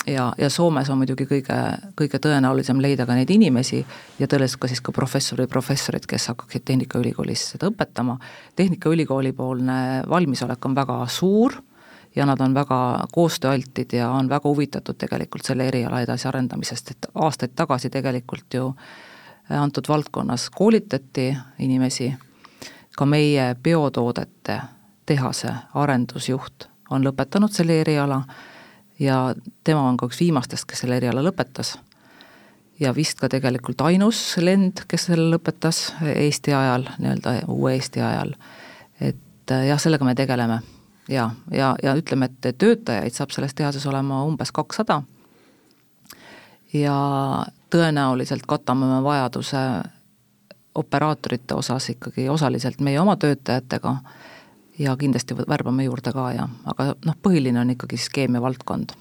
Ja, 0.09 0.33
ja 0.38 0.50
Soomes 0.50 0.91
on 0.91 0.99
muidugi 0.99 1.27
kõige, 1.29 1.57
kõige 1.99 2.21
tõenäolisem 2.23 2.81
leida 2.83 3.07
ka 3.07 3.17
neid 3.17 3.31
inimesi 3.31 3.81
ja 4.19 4.27
tõenäoliselt 4.27 4.61
ka 4.62 4.71
siis 4.71 4.83
ka 4.85 4.93
professori, 4.93 5.47
professorid, 5.50 6.07
kes 6.09 6.31
hakkaksid 6.33 6.65
Tehnikaülikoolis 6.65 7.45
seda 7.55 7.71
õpetama. 7.71 8.19
tehnikaülikooli 8.57 9.33
poolne 9.33 10.03
valmisolek 10.09 10.65
on 10.65 10.75
väga 10.75 11.07
suur 11.07 11.61
ja 12.17 12.27
nad 12.27 12.41
on 12.41 12.55
väga 12.55 13.07
koostööaltid 13.12 13.93
ja 13.93 14.11
on 14.11 14.29
väga 14.29 14.49
huvitatud 14.49 14.97
tegelikult 14.99 15.45
selle 15.45 15.69
eriala 15.69 16.00
edasiarendamisest, 16.00 16.91
et 16.91 17.11
aastaid 17.15 17.55
tagasi 17.55 17.91
tegelikult 17.91 18.55
ju 18.55 18.73
antud 19.50 19.88
valdkonnas 19.88 20.50
koolitati 20.50 21.37
inimesi, 21.59 22.15
ka 22.97 23.07
meie 23.07 23.55
biotoodete 23.62 24.61
tehase 25.07 25.53
arendusjuht 25.75 26.69
on 26.91 27.05
lõpetanud 27.05 27.53
selle 27.53 27.81
eriala 27.81 28.23
ja 28.99 29.35
tema 29.64 29.85
on 29.88 29.97
ka 29.97 30.09
üks 30.09 30.21
viimastest, 30.21 30.67
kes 30.69 30.85
selle 30.85 30.99
eriala 30.99 31.23
lõpetas. 31.23 31.76
ja 32.81 32.95
vist 32.95 33.19
ka 33.19 33.28
tegelikult 33.28 33.81
ainus 33.81 34.37
lend, 34.38 34.85
kes 34.88 35.09
selle 35.11 35.31
lõpetas 35.37 35.93
Eesti 36.14 36.55
ajal, 36.55 36.88
nii-öelda 36.99 37.35
uue 37.49 37.75
Eesti 37.75 38.00
ajal. 38.00 38.35
et 39.00 39.55
jah, 39.69 39.81
sellega 39.81 40.05
me 40.05 40.14
tegeleme 40.14 40.62
ja, 41.09 41.31
ja, 41.50 41.75
ja 41.83 41.95
ütleme, 41.95 42.28
et 42.28 42.59
töötajaid 42.59 43.14
saab 43.14 43.31
selles 43.31 43.55
tehases 43.55 43.87
olema 43.87 44.25
umbes 44.25 44.52
kakssada 44.52 45.02
ja 46.73 46.97
tõenäoliselt 47.71 48.47
katame 48.47 48.87
me 48.87 49.02
vajaduse 49.05 49.59
operaatorite 50.75 51.55
osas 51.55 51.88
ikkagi 51.90 52.28
osaliselt 52.28 52.81
meie 52.81 53.00
oma 53.00 53.17
töötajatega 53.17 53.97
ja 54.78 54.97
kindlasti 54.97 55.37
värbame 55.49 55.85
juurde 55.88 56.12
ka 56.14 56.30
ja, 56.37 56.49
aga 56.70 56.92
noh, 57.04 57.20
põhiline 57.23 57.61
on 57.61 57.76
ikkagi 57.76 57.99
siis 57.99 58.14
keemiavaldkond 58.14 58.94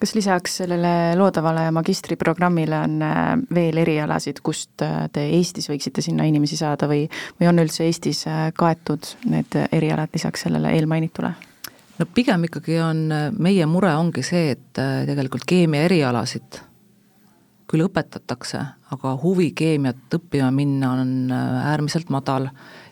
kas 0.00 0.14
lisaks 0.14 0.56
sellele 0.62 0.92
loodavale 1.18 1.66
magistriprogrammile 1.76 2.78
on 2.78 3.02
äh, 3.04 3.18
veel 3.54 3.82
erialasid, 3.82 4.40
kust 4.42 4.82
äh, 4.84 5.04
te 5.12 5.26
Eestis 5.36 5.68
võiksite 5.70 6.02
sinna 6.04 6.24
inimesi 6.28 6.56
saada 6.56 6.88
või, 6.88 7.04
või 7.40 7.50
on 7.50 7.60
üldse 7.60 7.84
Eestis 7.84 8.24
äh, 8.28 8.48
kaetud 8.56 9.12
need 9.28 9.56
erialad 9.68 10.12
lisaks 10.16 10.46
sellele 10.46 10.72
eelmainitule? 10.78 11.34
no 12.00 12.08
pigem 12.14 12.48
ikkagi 12.48 12.80
on, 12.80 13.04
meie 13.36 13.66
mure 13.68 13.92
ongi 13.92 14.24
see, 14.24 14.54
et 14.56 14.80
tegelikult 15.06 15.44
keemia 15.44 15.84
erialasid 15.84 16.62
küll 17.70 17.84
õpetatakse, 17.84 18.60
aga 18.96 19.12
huvi 19.20 19.50
keemiat 19.54 20.16
õppima 20.16 20.48
minna 20.50 20.94
on 20.96 21.12
äärmiselt 21.30 22.08
madal 22.10 22.48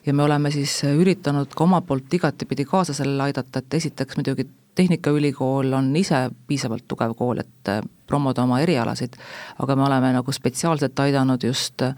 ja 0.08 0.14
me 0.14 0.24
oleme 0.24 0.50
siis 0.50 0.80
üritanud 0.88 1.52
ka 1.52 1.64
omalt 1.64 1.86
poolt 1.86 2.14
igatepidi 2.16 2.64
kaasa 2.68 2.94
sellele 2.96 3.28
aidata, 3.28 3.60
et 3.60 3.74
esiteks 3.80 4.16
muidugi 4.16 4.48
Tehnikaülikool 4.78 5.72
on 5.74 5.90
ise 5.98 6.28
piisavalt 6.46 6.84
tugev 6.88 7.16
kool, 7.18 7.40
et 7.42 7.68
äh, 7.68 7.80
promoda 8.06 8.44
oma 8.46 8.60
erialasid, 8.62 9.16
aga 9.58 9.76
me 9.76 9.82
oleme 9.88 10.12
nagu 10.14 10.32
spetsiaalselt 10.32 11.00
aidanud 11.02 11.42
just 11.42 11.82
äh, 11.82 11.96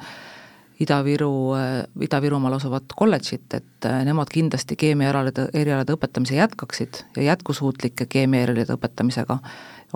Ida-Viru, 0.80 1.34
äh, 1.58 1.74
Ida-Virumaal 2.06 2.56
asuvat 2.56 2.96
kolledžit, 2.96 3.52
et 3.58 3.90
nemad 4.08 4.32
kindlasti 4.32 4.78
keemiaerialade, 4.80 5.50
erialade 5.60 5.92
õpetamise 5.92 6.40
jätkaksid 6.40 7.02
ja 7.18 7.28
jätkusuutlike 7.28 8.08
keemiaerialade 8.08 8.78
õpetamisega 8.80 9.38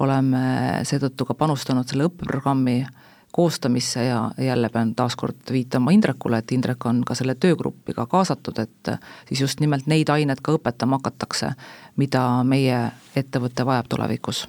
oleme 0.04 0.44
seetõttu 0.84 1.24
ka 1.24 1.38
panustanud 1.40 1.88
selle 1.88 2.10
õppeprogrammi 2.10 2.78
äh, 2.82 2.92
koostamisse 3.34 4.04
ja 4.04 4.30
jälle 4.38 4.68
pean 4.68 4.94
taaskord 4.94 5.50
viitama 5.52 5.90
Indrekule, 5.90 6.38
et 6.38 6.52
Indrek 6.52 6.86
on 6.86 7.02
ka 7.06 7.16
selle 7.18 7.34
töögruppi 7.34 7.94
ka 7.94 8.06
kaasatud, 8.06 8.58
et 8.62 8.92
siis 9.28 9.40
just 9.40 9.60
nimelt 9.60 9.88
neid 9.90 10.08
aineid 10.08 10.42
ka 10.42 10.54
õpetama 10.54 11.00
hakatakse, 11.00 11.50
mida 11.96 12.22
meie 12.46 12.78
ettevõte 13.16 13.66
vajab 13.66 13.90
tulevikus. 13.90 14.48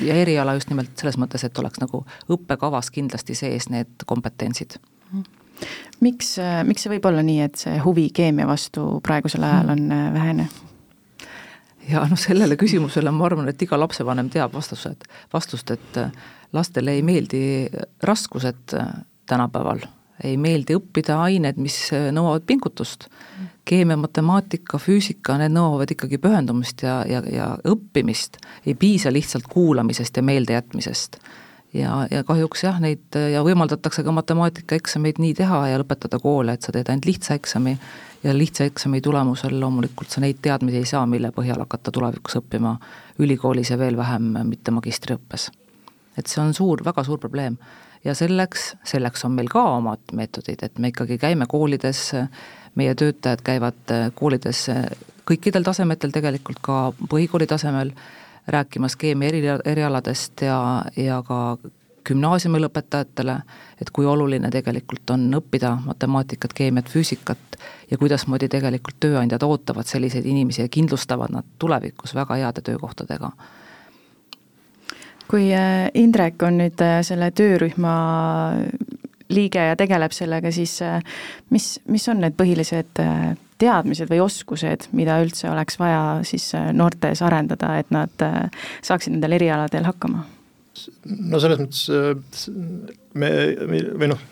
ja 0.00 0.14
eriala 0.14 0.54
just 0.54 0.70
nimelt 0.70 0.96
selles 0.96 1.18
mõttes, 1.18 1.44
et 1.44 1.58
oleks 1.58 1.80
nagu 1.82 2.04
õppekavas 2.30 2.90
kindlasti 2.90 3.34
sees 3.34 3.68
need 3.68 4.06
kompetentsid 4.06 4.78
miks, 6.00 6.36
miks 6.64 6.84
see 6.86 6.94
võib 6.94 7.06
olla 7.10 7.22
nii, 7.26 7.40
et 7.44 7.60
see 7.60 7.78
huvi 7.84 8.08
keemia 8.14 8.46
vastu 8.48 8.86
praegusel 9.04 9.44
ajal 9.44 9.74
on 9.76 9.86
äh, 9.92 10.12
vähene? 10.14 10.48
Ja 11.88 12.02
noh, 12.08 12.18
sellele 12.18 12.56
küsimusele 12.60 13.12
ma 13.14 13.26
arvan, 13.28 13.48
et 13.50 13.62
iga 13.62 13.78
lapsevanem 13.80 14.28
teab 14.32 14.54
vastused, 14.54 15.06
vastust, 15.32 15.70
et 15.70 16.02
lastele 16.52 16.96
ei 16.98 17.02
meeldi 17.06 17.42
raskused 18.02 18.76
tänapäeval, 19.30 19.84
ei 20.24 20.36
meeldi 20.36 20.76
õppida 20.76 21.20
ained, 21.24 21.60
mis 21.62 21.78
nõuavad 22.12 22.44
pingutust. 22.46 23.08
keemia, 23.64 23.94
matemaatika, 23.96 24.80
füüsika, 24.82 25.36
need 25.38 25.52
nõuavad 25.54 25.92
ikkagi 25.94 26.18
pühendumist 26.18 26.82
ja, 26.82 27.04
ja, 27.06 27.20
ja 27.30 27.52
õppimist, 27.68 28.40
ei 28.66 28.74
piisa 28.74 29.12
lihtsalt 29.12 29.46
kuulamisest 29.46 30.16
ja 30.16 30.22
meeldejätmisest. 30.26 31.20
Ja, 31.74 32.08
ja 32.10 32.24
kahjuks 32.26 32.64
jah, 32.64 32.80
neid 32.82 33.14
ja 33.14 33.44
võimaldatakse 33.46 34.02
ka 34.02 34.10
matemaatikaeksameid 34.16 35.20
nii 35.22 35.36
teha 35.38 35.60
ja 35.70 35.78
lõpetada 35.78 36.18
koole, 36.18 36.56
et 36.56 36.66
sa 36.66 36.74
teed 36.74 36.90
ainult 36.90 37.06
lihtsa 37.06 37.36
eksami 37.38 37.76
ja 38.24 38.34
lihtsa 38.36 38.64
eksami 38.64 39.00
tulemusel 39.00 39.60
loomulikult 39.60 40.10
sa 40.10 40.20
neid 40.20 40.42
teadmisi 40.42 40.82
ei 40.82 40.88
saa, 40.88 41.06
mille 41.06 41.32
põhjal 41.32 41.62
hakata 41.64 41.92
tulevikus 41.92 42.36
õppima 42.42 42.76
ülikoolis 43.18 43.70
ja 43.70 43.78
veel 43.78 43.96
vähem 43.96 44.34
mitte 44.44 44.70
magistriõppes 44.70 45.50
et 46.20 46.30
see 46.30 46.42
on 46.42 46.54
suur, 46.56 46.84
väga 46.84 47.04
suur 47.06 47.20
probleem. 47.22 47.58
ja 48.04 48.14
selleks, 48.16 48.74
selleks 48.88 49.26
on 49.28 49.34
meil 49.36 49.50
ka 49.52 49.60
omad 49.76 50.14
meetodid, 50.16 50.62
et 50.64 50.78
me 50.80 50.88
ikkagi 50.88 51.18
käime 51.20 51.44
koolides, 51.48 52.14
meie 52.80 52.94
töötajad 52.96 53.42
käivad 53.44 53.92
koolides 54.16 54.62
kõikidel 55.28 55.66
tasemetel 55.66 56.14
tegelikult, 56.14 56.62
ka 56.64 56.78
põhikooli 57.12 57.46
tasemel, 57.50 57.92
rääkimas 58.48 58.96
keemia 58.96 59.28
eri, 59.28 59.42
erialadest 59.68 60.46
ja, 60.46 60.56
ja 60.96 61.20
ka 61.26 61.58
gümnaasiumi 62.10 62.60
lõpetajatele, 62.64 63.38
et 63.80 63.94
kui 63.94 64.06
oluline 64.06 64.50
tegelikult 64.52 65.14
on 65.14 65.28
õppida 65.40 65.76
matemaatikat, 65.86 66.52
keemiat, 66.56 66.90
füüsikat 66.92 67.58
ja 67.90 67.98
kuidasmoodi 67.98 68.50
tegelikult 68.52 69.00
tööandjad 69.00 69.46
ootavad 69.46 69.88
selliseid 69.88 70.26
inimesi 70.26 70.64
ja 70.66 70.68
kindlustavad 70.68 71.32
nad 71.34 71.48
tulevikus 71.58 72.14
väga 72.18 72.42
heade 72.42 72.66
töökohtadega 72.66 73.32
kui 75.30 75.50
äh, 75.54 75.90
Indrek 75.94 76.42
on 76.42 76.58
nüüd 76.60 76.82
äh, 76.82 77.00
selle 77.06 77.30
töörühma 77.36 77.92
liige 79.30 79.68
ja 79.70 79.76
tegeleb 79.78 80.14
sellega, 80.14 80.50
siis 80.54 80.80
äh, 80.82 80.98
mis, 81.54 81.76
mis 81.86 82.08
on 82.10 82.22
need 82.24 82.34
põhilised 82.38 82.98
teadmised 83.60 84.10
või 84.10 84.22
oskused, 84.24 84.88
mida 84.96 85.20
üldse 85.22 85.50
oleks 85.52 85.78
vaja 85.78 86.02
siis 86.26 86.50
noortes 86.74 87.22
arendada, 87.22 87.74
et 87.78 87.92
nad 87.94 88.24
saaksid 88.82 89.14
nendel 89.14 89.36
erialadel 89.36 89.86
hakkama? 89.86 90.24
No 91.06 91.40
selles 91.42 91.60
mõttes 91.62 92.44
me, 93.14 93.30
või 94.00 94.12
noh, 94.12 94.22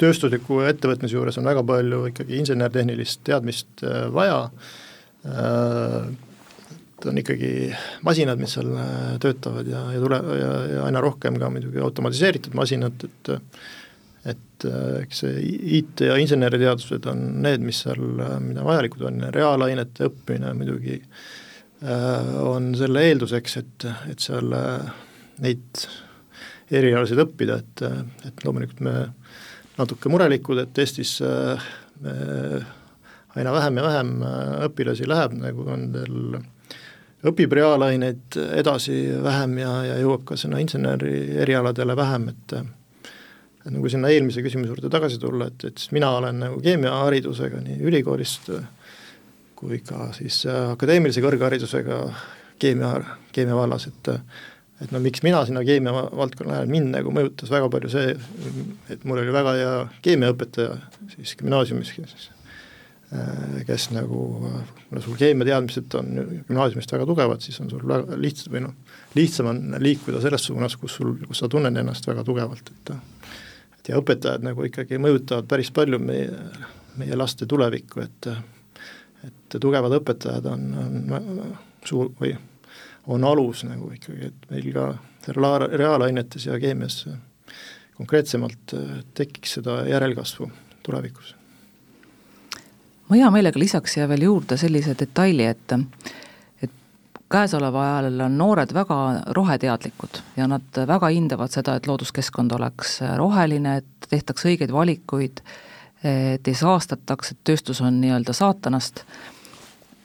tööstusliku 0.00 0.62
ettevõtmise 0.68 1.16
juures 1.16 1.38
on 1.40 1.48
väga 1.50 1.62
palju 1.66 2.06
ikkagi 2.10 2.38
insener-tehnilist 2.40 3.22
teadmist 3.28 3.84
vaja. 4.14 4.44
Et 7.00 7.06
on 7.08 7.16
ikkagi 7.16 7.50
masinad, 8.04 8.40
mis 8.40 8.52
seal 8.56 8.70
äh, 8.76 9.18
töötavad 9.22 9.68
ja, 9.68 9.86
ja 9.94 10.00
tule- 10.02 10.20
ja, 10.36 10.50
ja 10.68 10.80
aina 10.84 11.00
rohkem 11.00 11.38
ka 11.40 11.48
muidugi 11.52 11.80
automatiseeritud 11.80 12.56
masinad, 12.58 13.06
et 13.08 13.30
et 14.28 14.66
äh, 14.68 14.98
eks 15.06 15.22
see 15.22 15.44
IT 15.78 16.02
ja 16.04 16.18
inseneriteadused 16.20 17.06
on 17.08 17.22
need, 17.40 17.64
mis 17.64 17.80
seal, 17.86 18.02
äh, 18.20 18.34
mida 18.44 18.64
vajalikud 18.66 19.06
on. 19.08 19.22
Ja 19.24 19.30
reaalainete 19.32 20.10
õppimine 20.10 20.52
muidugi 20.58 21.00
on 21.80 22.74
selle 22.76 23.06
eelduseks, 23.08 23.54
et, 23.56 23.84
et 24.12 24.20
seal 24.20 24.52
neid 25.40 25.84
erialasid 26.70 27.18
õppida, 27.24 27.60
et, 27.60 27.82
et 28.28 28.44
loomulikult 28.44 28.82
me 28.86 28.94
natuke 29.78 30.12
murelikud, 30.12 30.60
et 30.62 30.78
Eestis 30.78 31.16
me 32.00 32.14
aina 33.36 33.52
vähem 33.54 33.78
ja 33.78 33.84
vähem 33.86 34.10
õpilasi 34.68 35.08
läheb, 35.08 35.34
nagu 35.40 35.66
teil 35.94 36.40
õpib 37.30 37.52
reaalaineid 37.52 38.38
edasi 38.56 38.96
vähem 39.22 39.58
ja, 39.60 39.72
ja 39.90 39.96
jõuab 40.00 40.24
ka 40.28 40.38
sinna 40.40 40.60
inseneri 40.62 41.40
erialadele 41.42 41.96
vähem, 41.98 42.30
et 42.32 42.60
et 43.60 43.74
nagu 43.74 43.90
sinna 43.92 44.08
eelmise 44.08 44.40
küsimuse 44.40 44.72
juurde 44.72 44.88
tagasi 44.88 45.18
tulla, 45.20 45.50
et, 45.50 45.66
et 45.68 45.80
siis 45.80 45.90
mina 45.92 46.08
olen 46.16 46.38
nagu 46.40 46.62
keemiaharidusega 46.64 47.60
nii 47.60 47.82
ülikoolist 47.90 48.48
kui 49.60 49.82
ka 49.84 50.08
siis 50.16 50.46
akadeemilise 50.48 51.20
kõrgharidusega 51.20 51.98
keemia, 52.60 52.94
keemia 53.36 53.58
vallas, 53.58 53.84
et 53.90 54.08
et 54.80 54.92
no 54.94 55.00
miks 55.04 55.24
mina 55.26 55.44
sinna 55.46 55.62
keemia 55.66 55.92
valdkonna 55.94 56.58
lähen, 56.58 56.74
mind 56.74 56.94
nagu 56.96 57.14
mõjutas 57.14 57.52
väga 57.52 57.70
palju 57.72 57.92
see, 57.92 58.16
et 58.92 59.04
mul 59.04 59.22
oli 59.22 59.34
väga 59.34 59.56
hea 59.58 59.72
keemiaõpetaja 60.06 60.76
siis 61.14 61.36
gümnaasiumis, 61.40 61.94
kes 61.96 62.30
Äh, 63.10 63.64
kes 63.66 63.88
nagu, 63.90 64.20
no 64.94 65.00
sul 65.02 65.16
keemiateadmised 65.18 65.94
on 65.98 66.10
gümnaasiumist 66.46 66.92
väga 66.94 67.06
tugevad, 67.08 67.40
siis 67.42 67.56
on 67.58 67.70
sul 67.72 67.80
väga 67.90 68.14
lihtsam 68.14 68.54
või 68.54 68.60
noh, 68.68 68.76
lihtsam 69.18 69.48
on 69.50 69.58
liikuda 69.82 70.20
selles 70.22 70.44
suunas, 70.46 70.76
kus 70.78 70.94
sul, 71.00 71.16
kus 71.24 71.40
sa 71.42 71.48
tunned 71.50 71.74
ennast 71.74 72.06
väga 72.06 72.22
tugevalt, 72.28 72.70
et 72.70 72.92
et 73.80 73.90
ja 73.90 73.98
õpetajad 73.98 74.46
nagu 74.46 74.62
ikkagi 74.68 75.00
mõjutavad 75.02 75.48
päris 75.50 75.72
palju 75.74 75.98
meie, 75.98 76.30
meie 77.02 77.18
laste 77.18 77.50
tulevikku, 77.50 78.04
et 78.06 78.30
et 79.26 79.58
tugevad 79.58 79.98
õpetajad 79.98 80.46
on, 80.52 80.70
on 81.18 81.42
suur 81.82 82.12
või 82.20 82.36
on 83.10 83.24
alus 83.26 83.64
nagu 83.66 83.90
ikkagi, 83.94 84.30
et 84.30 84.50
meil 84.50 84.70
ka 84.74 84.86
reaalainetes 85.28 86.46
ja 86.46 86.58
keemias 86.62 87.02
konkreetsemalt 87.98 88.74
tekiks 89.14 89.58
seda 89.58 89.82
järelkasvu 89.88 90.48
tulevikus. 90.82 91.34
Ma 93.10 93.18
hea 93.18 93.30
meelega 93.34 93.58
lisaks 93.58 93.96
siia 93.96 94.06
veel 94.08 94.22
juurde 94.28 94.56
sellise 94.56 94.94
detaili, 94.98 95.44
et 95.50 95.74
et 96.62 96.70
käesoleval 97.30 97.82
ajal 98.06 98.22
on 98.28 98.38
noored 98.38 98.74
väga 98.74 98.98
roheteadlikud 99.36 100.20
ja 100.36 100.46
nad 100.46 100.80
väga 100.86 101.10
hindavad 101.10 101.50
seda, 101.50 101.74
et 101.76 101.90
looduskeskkond 101.90 102.54
oleks 102.56 103.00
roheline, 103.18 103.76
et 103.82 104.08
tehtaks 104.08 104.46
õigeid 104.46 104.72
valikuid, 104.72 105.42
et 106.06 106.48
ei 106.48 106.56
saastataks, 106.56 107.34
et 107.34 107.42
tööstus 107.44 107.82
on 107.84 108.00
nii-öelda 108.00 108.32
saatanast, 108.32 109.04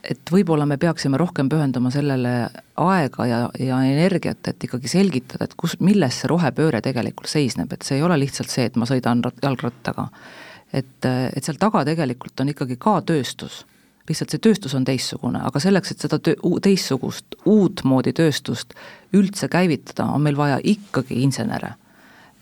et 0.09 0.31
võib-olla 0.31 0.65
me 0.69 0.77
peaksime 0.81 1.17
rohkem 1.17 1.49
pühenduma 1.49 1.91
sellele 1.93 2.33
aega 2.81 3.27
ja, 3.29 3.43
ja 3.59 3.81
energiat, 3.87 4.47
et 4.47 4.63
ikkagi 4.67 4.91
selgitada, 4.91 5.47
et 5.47 5.55
kus, 5.57 5.77
milles 5.79 6.21
see 6.21 6.31
rohepööre 6.31 6.81
tegelikult 6.85 7.31
seisneb, 7.31 7.71
et 7.73 7.85
see 7.87 7.99
ei 7.99 8.03
ole 8.05 8.17
lihtsalt 8.21 8.51
see, 8.51 8.67
et 8.69 8.75
ma 8.79 8.87
sõidan 8.89 9.23
jalgrattaga 9.43 10.09
et, 10.75 11.07
et 11.07 11.45
seal 11.45 11.59
taga 11.61 11.83
tegelikult 11.87 12.43
on 12.43 12.51
ikkagi 12.53 12.77
ka 12.81 12.99
tööstus. 13.07 13.63
lihtsalt 14.09 14.35
see 14.35 14.43
tööstus 14.43 14.75
on 14.77 14.83
teistsugune, 14.85 15.41
aga 15.47 15.59
selleks, 15.61 15.91
et 15.91 16.03
seda 16.05 16.19
töö, 16.21 16.35
teistsugust, 16.61 17.39
uutmoodi 17.49 18.13
tööstust 18.13 18.75
üldse 19.17 19.49
käivitada, 19.49 20.05
on 20.13 20.21
meil 20.21 20.37
vaja 20.37 20.59
ikkagi 20.61 21.23
insenere 21.23 21.75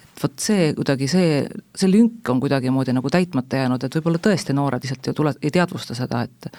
et 0.04 0.22
vot 0.22 0.44
see 0.44 0.74
kuidagi, 0.78 1.08
see, 1.10 1.44
see 1.76 1.90
lünk 1.90 2.30
on 2.30 2.42
kuidagimoodi 2.44 2.94
nagu 2.94 3.10
täitmata 3.10 3.64
jäänud, 3.64 3.84
et 3.84 3.96
võib-olla 3.98 4.20
tõesti 4.22 4.54
noored 4.54 4.84
lihtsalt 4.84 5.08
ju 5.10 5.14
tule, 5.18 5.34
ei 5.42 5.54
teadvusta 5.54 5.96
seda, 5.98 6.22
et 6.28 6.50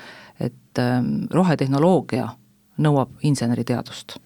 et 0.41 0.79
ähm, 0.79 1.27
rohetehnoloogia 1.31 2.29
nõuab 2.79 3.11
inseneriteadust. 3.23 4.19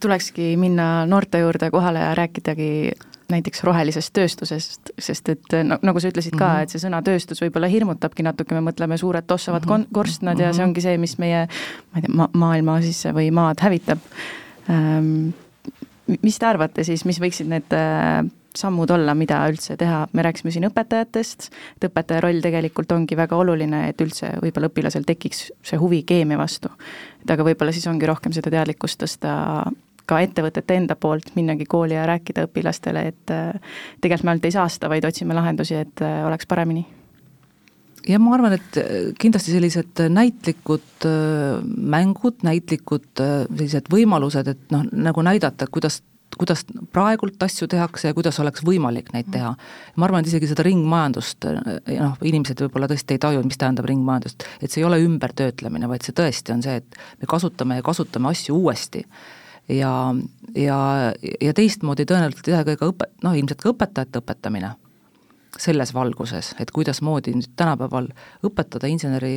tulekski 0.00 0.56
minna 0.56 1.06
noorte 1.06 1.38
juurde 1.38 1.70
kohale 1.70 1.98
ja 1.98 2.14
rääkidagi 2.14 2.92
näiteks 3.32 3.64
rohelisest 3.64 4.12
tööstusest, 4.16 4.92
sest 4.98 5.28
et 5.32 5.54
no 5.64 5.78
nagu 5.82 6.00
sa 6.00 6.10
ütlesid 6.10 6.34
ka 6.36 6.44
mm, 6.44 6.56
-hmm. 6.56 6.62
et 6.62 6.74
see 6.74 6.82
sõna 6.82 7.02
tööstus 7.04 7.40
võib-olla 7.42 7.70
hirmutabki 7.72 8.24
natuke, 8.26 8.54
me 8.54 8.64
mõtleme 8.70 8.98
suured 9.00 9.26
tossavad 9.26 9.64
mm 9.64 9.72
-hmm. 9.72 9.92
korstnad 9.92 10.40
ja 10.40 10.52
see 10.52 10.62
mhm. 10.62 10.68
ongi 10.68 10.80
see, 10.80 10.98
mis 10.98 11.18
meie 11.18 11.46
ma 11.46 12.00
ei 12.00 12.02
tea 12.02 12.14
ma, 12.16 12.28
maailma 12.32 12.80
siis 12.80 13.04
või 13.04 13.30
maad 13.30 13.60
hävitab 13.60 13.98
ähm,. 14.70 15.32
mis 16.22 16.38
te 16.38 16.46
arvate 16.46 16.84
siis, 16.84 17.04
mis 17.04 17.20
võiksid 17.20 17.48
need 17.48 17.72
äh, 17.72 18.26
sammud 18.58 18.90
olla, 18.90 19.14
mida 19.18 19.40
üldse 19.50 19.76
teha, 19.80 20.06
me 20.12 20.24
rääkisime 20.26 20.52
siin 20.54 20.66
õpetajatest, 20.68 21.48
et 21.76 21.86
õpetaja 21.88 22.22
roll 22.24 22.42
tegelikult 22.44 22.92
ongi 22.92 23.16
väga 23.18 23.38
oluline, 23.38 23.86
et 23.92 24.00
üldse 24.04 24.34
võib-olla 24.42 24.70
õpilasel 24.72 25.06
tekiks 25.08 25.46
see 25.62 25.80
huvi 25.80 26.02
keemia 26.08 26.38
vastu. 26.40 26.72
et 27.22 27.30
aga 27.30 27.46
võib-olla 27.46 27.72
siis 27.72 27.86
ongi 27.86 28.06
rohkem 28.06 28.32
seda 28.32 28.50
teadlikkust 28.50 29.02
tõsta 29.02 29.38
ka 30.06 30.20
ettevõtete 30.22 30.76
enda 30.76 30.96
poolt 30.98 31.32
minnagi 31.36 31.66
kooli 31.70 31.96
ja 31.96 32.06
rääkida 32.08 32.46
õpilastele, 32.48 33.06
et 33.12 33.34
äh, 33.34 33.52
tegelikult 34.00 34.26
me 34.26 34.34
ainult 34.34 34.48
ei 34.48 34.56
saasta, 34.56 34.90
vaid 34.92 35.06
otsime 35.08 35.36
lahendusi, 35.36 35.78
et 35.78 36.02
äh, 36.04 36.22
oleks 36.26 36.48
paremini 36.50 36.84
ja 38.08 38.18
ma 38.18 38.34
arvan, 38.34 38.56
et 38.58 38.78
äh, 38.80 39.12
kindlasti 39.18 39.54
sellised 39.54 40.02
näitlikud 40.10 41.06
mängud, 41.96 42.40
näitlikud 42.46 43.12
sellised 43.20 43.90
võimalused, 43.92 44.50
et 44.50 44.74
noh, 44.74 44.86
nagu 44.92 45.22
näidata, 45.22 45.70
kuidas 45.70 46.00
kuidas 46.38 46.64
praegult 46.92 47.42
asju 47.42 47.68
tehakse 47.70 48.10
ja 48.10 48.16
kuidas 48.16 48.38
oleks 48.40 48.64
võimalik 48.64 49.12
neid 49.12 49.28
teha. 49.32 49.52
ma 49.96 50.06
arvan, 50.06 50.24
et 50.24 50.30
isegi 50.32 50.48
seda 50.50 50.64
ringmajandust, 50.66 51.46
noh, 51.88 52.16
inimesed 52.24 52.64
võib-olla 52.64 52.88
tõesti 52.90 53.16
ei 53.16 53.22
taju, 53.22 53.44
mis 53.46 53.60
tähendab 53.60 53.88
ringmajandust, 53.90 54.46
et 54.60 54.70
see 54.70 54.82
ei 54.82 54.88
ole 54.88 55.02
ümbertöötlemine, 55.04 55.88
vaid 55.90 56.06
see 56.06 56.16
tõesti 56.16 56.54
on 56.54 56.64
see, 56.64 56.80
et 56.80 57.00
me 57.20 57.30
kasutame 57.30 57.78
ja 57.80 57.86
kasutame 57.86 58.32
asju 58.32 58.56
uuesti 58.56 59.04
ja, 59.68 59.92
ja, 60.56 60.78
ja 61.40 61.54
teistmoodi 61.56 62.06
tõenäoliselt 62.08 62.52
isegi 62.52 62.78
ka 62.80 62.90
õpe-, 62.92 63.10
noh 63.26 63.36
ilmselt 63.38 63.62
ka 63.62 63.72
õpetajate 63.74 64.22
õpetamine 64.22 64.74
selles 65.60 65.92
valguses, 65.94 66.54
et 66.60 66.70
kuidasmoodi 66.72 67.34
nüüd 67.36 67.52
tänapäeval 67.60 68.08
õpetada 68.46 68.88
inseneri 68.88 69.36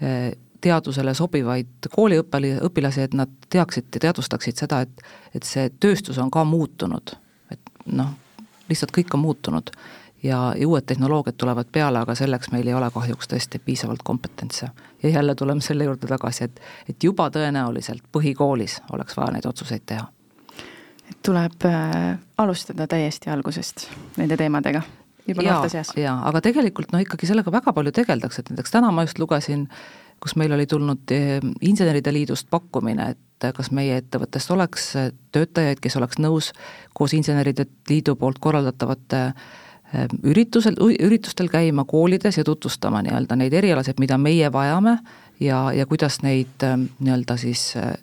eh, 0.00 0.30
teadusele 0.60 1.14
sobivaid 1.14 1.90
kooliõppeli-, 1.94 2.58
õpilasi, 2.66 3.06
et 3.08 3.14
nad 3.14 3.32
teaksid 3.50 3.88
ja 3.94 4.06
teadvustaksid 4.08 4.60
seda, 4.64 4.80
et 4.86 5.06
et 5.34 5.46
see 5.46 5.70
tööstus 5.80 6.18
on 6.18 6.30
ka 6.30 6.44
muutunud, 6.44 7.12
et 7.50 7.74
noh, 7.86 8.14
lihtsalt 8.68 8.92
kõik 8.94 9.14
on 9.14 9.22
muutunud 9.22 9.70
ja, 10.22 10.54
ja 10.56 10.68
uued 10.68 10.82
tehnoloogiad 10.86 11.34
tulevad 11.38 11.66
peale, 11.72 11.98
aga 11.98 12.14
selleks 12.14 12.50
meil 12.52 12.68
ei 12.68 12.74
ole 12.74 12.90
kahjuks 12.94 13.28
tõesti 13.30 13.60
piisavalt 13.64 14.02
kompetentse. 14.04 14.68
ja 15.02 15.08
jälle 15.08 15.34
tuleme 15.34 15.60
selle 15.60 15.84
juurde 15.84 16.06
tagasi, 16.06 16.44
et, 16.44 16.60
et 16.88 17.04
juba 17.04 17.30
tõenäoliselt 17.30 18.02
põhikoolis 18.12 18.80
oleks 18.92 19.16
vaja 19.16 19.36
neid 19.36 19.46
otsuseid 19.46 19.86
teha. 19.86 20.06
et 21.10 21.22
tuleb 21.22 21.64
äh, 21.64 22.18
alustada 22.38 22.86
täiesti 22.86 23.30
algusest 23.30 23.88
nende 24.16 24.36
teemadega, 24.36 24.82
juba 25.26 25.42
noorte 25.42 25.68
seas. 25.68 25.92
jaa, 25.96 26.18
aga 26.28 26.40
tegelikult 26.40 26.92
no 26.92 26.98
ikkagi 26.98 27.26
sellega 27.26 27.52
väga 27.52 27.72
palju 27.72 27.92
tegeldakse, 27.92 28.40
et 28.42 28.50
näiteks 28.50 28.70
täna 28.76 28.92
ma 28.92 29.06
just 29.06 29.18
lugesin, 29.18 29.68
kus 30.20 30.36
meil 30.36 30.52
oli 30.52 30.66
tulnud 30.66 31.10
eh, 31.10 31.40
Inseneride 31.60 32.12
Liidust 32.12 32.50
pakkumine, 32.50 33.10
et 33.14 33.48
kas 33.56 33.70
meie 33.72 33.96
ettevõttest 33.96 34.50
oleks 34.52 34.90
töötajaid, 35.32 35.80
kes 35.80 35.96
oleks 35.96 36.20
nõus 36.20 36.50
koos 36.94 37.14
Inseneride 37.16 37.66
Liidu 37.88 38.16
poolt 38.20 38.38
korraldatavate 38.38 39.22
üritusel, 40.22 40.76
üritustel 40.78 41.48
käima 41.50 41.82
koolides 41.88 42.36
ja 42.38 42.44
tutvustama 42.46 43.00
nii-öelda 43.02 43.34
neid 43.40 43.56
erialasid, 43.58 43.98
mida 43.98 44.18
meie 44.22 44.52
vajame 44.52 44.98
ja, 45.40 45.64
ja 45.74 45.86
kuidas 45.88 46.20
neid 46.22 46.62
nii-öelda 46.62 47.38
siis 47.40 47.72
eh, 47.80 47.96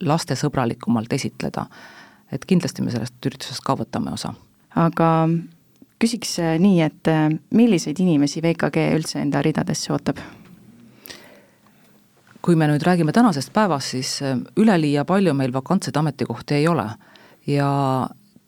lastesõbralikumalt 0.00 1.12
esitleda. 1.12 1.66
et 2.32 2.44
kindlasti 2.46 2.82
me 2.82 2.90
sellest 2.90 3.26
üritusest 3.26 3.62
ka 3.64 3.78
võtame 3.78 4.12
osa. 4.12 4.34
aga 4.74 5.28
küsiks 6.02 6.36
nii, 6.58 6.82
et 6.82 7.14
milliseid 7.54 7.98
inimesi 8.00 8.42
VKG 8.42 8.90
üldse 8.98 9.22
enda 9.22 9.42
ridadesse 9.42 9.92
ootab? 9.92 10.18
Kui 12.42 12.56
me 12.56 12.66
nüüd 12.70 12.82
räägime 12.86 13.12
tänasest 13.12 13.52
päevast, 13.52 13.92
siis 13.92 14.20
üleliia 14.56 15.04
palju 15.04 15.34
meil 15.34 15.52
vakantseid 15.52 15.96
ametikohti 15.96 16.54
ei 16.54 16.68
ole 16.68 16.86
ja 17.46 17.70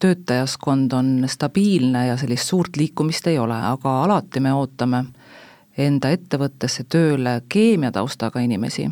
töötajaskond 0.02 0.92
on 0.92 1.24
stabiilne 1.26 2.07
ja 2.07 2.16
sellist 2.16 2.48
suurt 2.48 2.76
liikumist 2.76 3.26
ei 3.26 3.38
ole, 3.38 3.55
aga 3.55 4.02
alati 4.05 4.40
me 4.40 4.55
ootame 4.55 5.05
enda 5.78 6.11
ettevõttesse 6.12 6.85
tööle 6.90 7.38
keemiataustaga 7.52 8.42
inimesi, 8.44 8.88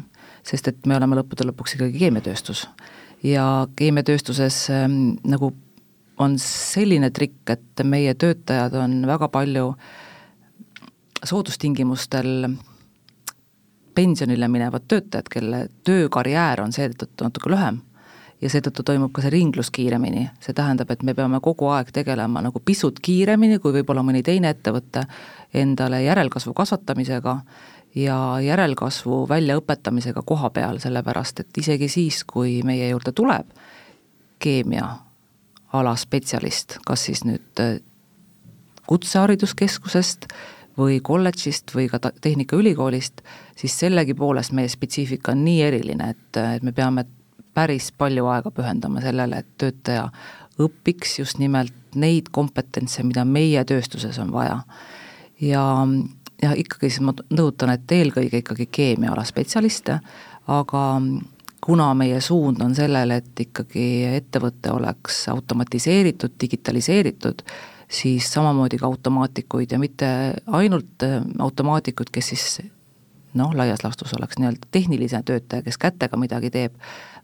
sest 0.47 0.71
et 0.71 0.87
me 0.87 0.97
oleme 0.97 1.19
lõppude 1.19 1.49
lõpuks 1.51 1.77
ikkagi 1.77 1.99
keemiatööstus. 2.05 2.69
ja 3.23 3.67
keemiatööstuses 3.77 4.71
ähm, 4.71 5.19
nagu 5.25 5.53
on 6.19 6.39
selline 6.39 7.11
trikk, 7.11 7.51
et 7.51 7.83
meie 7.85 8.15
töötajad 8.15 8.75
on 8.75 9.03
väga 9.07 9.29
palju 9.29 9.75
soodustingimustel 11.25 12.55
pensionile 14.01 14.49
minevad 14.49 14.89
töötajad, 14.89 15.29
kelle 15.29 15.67
töökarjäär 15.85 16.63
on 16.65 16.73
seetõttu 16.73 17.27
natuke 17.27 17.51
lühem 17.53 17.83
ja 18.41 18.49
seetõttu 18.49 18.85
toimub 18.87 19.13
ka 19.13 19.25
see 19.25 19.35
ringlus 19.35 19.69
kiiremini, 19.75 20.25
see 20.41 20.57
tähendab, 20.57 20.89
et 20.93 21.03
me 21.05 21.15
peame 21.17 21.43
kogu 21.45 21.69
aeg 21.75 21.91
tegelema 21.93 22.41
nagu 22.45 22.63
pisut 22.65 23.03
kiiremini 23.05 23.59
kui 23.61 23.75
võib-olla 23.77 24.05
mõni 24.07 24.23
teine 24.25 24.55
ettevõte 24.55 25.05
endale 25.53 26.01
järelkasvu 26.07 26.55
kasvatamisega 26.57 27.37
ja 28.01 28.17
järelkasvu 28.41 29.27
väljaõpetamisega 29.29 30.23
koha 30.25 30.51
peal, 30.57 30.81
sellepärast 30.81 31.45
et 31.45 31.61
isegi 31.61 31.91
siis, 31.93 32.23
kui 32.25 32.61
meie 32.65 32.89
juurde 32.95 33.13
tuleb 33.13 33.53
keemiaala 34.41 35.93
spetsialist, 36.01 36.79
kas 36.87 37.05
siis 37.11 37.27
nüüd 37.29 37.61
äh, 37.61 37.77
kutsehariduskeskusest 38.89 40.31
või 40.81 41.01
kolledžist 41.05 41.75
või 41.77 41.89
ka 41.93 42.01
Tehnikaülikoolist, 42.01 43.21
siis 43.57 43.77
sellegipoolest 43.83 44.55
meie 44.57 44.69
spetsiifika 44.73 45.35
on 45.35 45.45
nii 45.45 45.63
eriline, 45.67 46.13
et, 46.15 46.41
et 46.41 46.65
me 46.65 46.73
peame 46.73 47.05
päris 47.55 47.91
palju 47.99 48.27
aega 48.33 48.53
pühendama 48.55 49.03
sellele, 49.05 49.43
et 49.43 49.51
töötaja 49.61 50.09
õpiks 50.61 51.19
just 51.19 51.41
nimelt 51.41 51.75
neid 51.99 52.31
kompetentse, 52.33 53.03
mida 53.07 53.25
meie 53.25 53.65
tööstuses 53.67 54.19
on 54.23 54.33
vaja. 54.33 54.61
ja, 55.41 55.65
ja 56.43 56.55
ikkagi 56.57 56.91
siis 56.91 57.03
ma 57.05 57.15
nõutan, 57.31 57.75
et 57.75 57.93
eelkõige 57.93 58.43
ikkagi 58.45 58.69
keemiaala 58.71 59.25
spetsialiste, 59.25 59.99
aga 60.47 60.85
kuna 61.61 61.91
meie 61.95 62.21
suund 62.25 62.63
on 62.65 62.75
sellele, 62.75 63.21
et 63.21 63.45
ikkagi 63.47 63.87
ettevõte 64.15 64.73
oleks 64.73 65.27
automatiseeritud, 65.29 66.39
digitaliseeritud, 66.41 67.43
siis 67.91 68.33
samamoodi 68.33 68.79
ka 68.79 68.87
automaatikuid 68.87 69.73
ja 69.73 69.79
mitte 69.79 70.07
ainult 70.47 71.03
automaatikud, 71.39 72.11
kes 72.13 72.29
siis 72.29 72.61
noh, 73.35 73.55
laias 73.55 73.85
laastus 73.85 74.15
oleks 74.19 74.39
nii-öelda 74.39 74.69
tehniline 74.71 75.23
töötaja, 75.27 75.63
kes 75.63 75.79
kätega 75.79 76.19
midagi 76.19 76.51
teeb, 76.51 76.75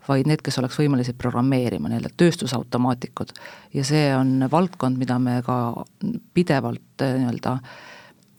vaid 0.08 0.28
need, 0.30 0.42
kes 0.44 0.58
oleks 0.58 0.78
võimelised 0.78 1.18
programmeerima, 1.18 1.90
nii-öelda 1.90 2.12
tööstusautomaatikud. 2.16 3.34
ja 3.74 3.84
see 3.84 4.08
on 4.16 4.48
valdkond, 4.50 4.98
mida 4.98 5.18
me 5.18 5.40
ka 5.46 5.84
pidevalt 6.34 7.02
äh, 7.02 7.18
nii-öelda 7.20 7.58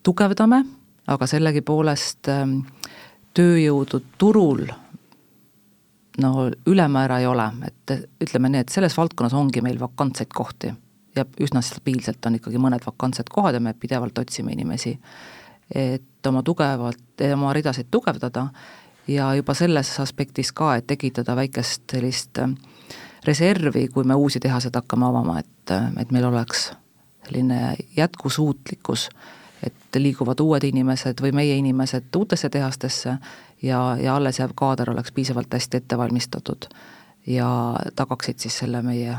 tugevdame, 0.03 0.63
aga 1.07 1.27
sellegipoolest 1.27 2.27
ähm, 2.31 2.59
tööjõudu 3.35 4.01
turul 4.17 4.65
no 6.23 6.49
ülemäära 6.65 7.19
ei 7.19 7.27
ole, 7.27 7.51
et 7.67 7.95
ütleme 8.23 8.51
nii, 8.51 8.65
et 8.65 8.73
selles 8.73 8.97
valdkonnas 8.97 9.35
ongi 9.37 9.61
meil 9.61 9.79
vakantseid 9.79 10.31
kohti 10.33 10.73
ja 11.17 11.25
üsna 11.43 11.61
stabiilselt 11.65 12.25
on 12.25 12.37
ikkagi 12.39 12.61
mõned 12.61 12.85
vakantsed 12.85 13.29
kohad 13.33 13.57
ja 13.57 13.61
me 13.63 13.73
pidevalt 13.73 14.17
otsime 14.17 14.53
inimesi, 14.55 14.97
et 15.75 16.27
oma 16.29 16.43
tugevalt, 16.43 17.25
oma 17.33 17.53
ridasid 17.53 17.89
tugevdada 17.91 18.47
ja 19.07 19.33
juba 19.35 19.53
selles 19.57 19.91
aspektis 19.99 20.51
ka, 20.55 20.75
et 20.75 20.87
tekitada 20.87 21.35
väikest 21.35 21.83
sellist 21.91 22.39
äh, 22.43 22.53
reservi, 23.25 23.87
kui 23.87 24.03
me 24.03 24.15
uusi 24.15 24.39
tehaseid 24.39 24.75
hakkame 24.75 25.07
avama, 25.07 25.39
et, 25.39 25.71
äh, 25.71 25.89
et 26.01 26.11
meil 26.11 26.27
oleks 26.29 26.71
selline 27.27 27.75
jätkusuutlikkus, 27.97 29.09
et 29.63 29.99
liiguvad 29.99 30.39
uued 30.39 30.63
inimesed 30.63 31.21
või 31.21 31.33
meie 31.35 31.55
inimesed 31.57 32.13
uutesse 32.15 32.49
tehastesse 32.49 33.17
ja, 33.61 33.79
ja 33.99 34.15
alles 34.15 34.39
jääv 34.39 34.53
kaader 34.55 34.91
oleks 34.91 35.11
piisavalt 35.11 35.53
hästi 35.53 35.81
ette 35.81 35.97
valmistatud 35.97 36.69
ja 37.27 37.49
tagaksid 37.95 38.39
siis 38.39 38.57
selle 38.61 38.81
meie 38.81 39.17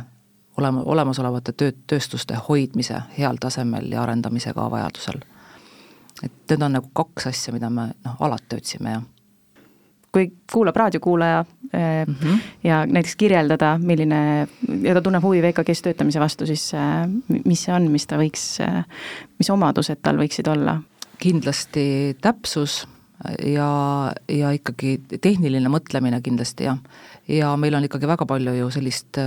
olema, 0.58 0.82
olemasolevate 0.84 1.52
töö, 1.52 1.72
tööstuste 1.86 2.38
hoidmise 2.48 3.02
heal 3.18 3.38
tasemel 3.40 3.92
ja 3.92 4.02
arendamise 4.02 4.52
ka 4.54 4.70
vajadusel. 4.70 5.20
et 6.22 6.32
need 6.50 6.62
on 6.62 6.72
nagu 6.72 6.90
kaks 6.92 7.26
asja, 7.30 7.52
mida 7.54 7.70
me 7.70 7.92
noh, 8.04 8.16
alati 8.20 8.56
otsime 8.56 8.90
ja 8.90 9.02
kui 10.12 10.30
kuulab 10.52 10.76
raadiokuulaja 10.76 11.44
mm 11.44 12.14
-hmm. 12.14 12.38
ja 12.64 12.86
näiteks 12.86 13.16
kirjeldada, 13.16 13.78
milline, 13.82 14.48
ja 14.82 14.94
ta 14.94 15.02
tunneb 15.02 15.22
huvi 15.22 15.42
VKG-s 15.42 15.82
töötamise 15.82 16.20
vastu, 16.20 16.46
siis 16.46 16.74
äh, 16.74 17.08
mis 17.44 17.64
see 17.64 17.74
on, 17.74 17.90
mis 17.90 18.06
ta 18.06 18.16
võiks, 18.16 18.60
äh, 18.60 18.84
mis 19.38 19.50
omadused 19.50 19.98
tal 20.02 20.16
võiksid 20.16 20.48
olla? 20.48 20.80
kindlasti 21.18 22.16
täpsus 22.20 22.88
ja, 23.46 24.12
ja 24.28 24.50
ikkagi 24.50 25.00
tehniline 25.20 25.68
mõtlemine 25.68 26.20
kindlasti 26.22 26.64
jah. 26.64 26.78
Ja 27.28 27.52
meil 27.60 27.74
on 27.76 27.84
ikkagi 27.84 28.08
väga 28.08 28.26
palju 28.28 28.54
ju 28.56 28.70
sellist 28.72 29.18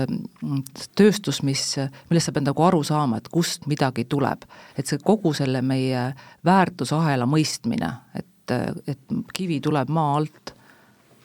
tööstust, 0.98 1.44
mis, 1.48 1.66
millest 2.10 2.30
sa 2.30 2.36
pead 2.36 2.48
nagu 2.48 2.66
aru 2.66 2.82
saama, 2.88 3.22
et 3.22 3.30
kust 3.34 3.68
midagi 3.70 4.08
tuleb. 4.10 4.48
et 4.78 4.88
see 4.88 5.02
kogu 5.04 5.34
selle 5.38 5.62
meie 5.62 6.12
väärtusahela 6.46 7.28
mõistmine, 7.30 7.92
et, 8.16 8.56
et 8.88 9.16
kivi 9.34 9.62
tuleb 9.62 9.90
maa 9.90 10.18
alt 10.18 10.56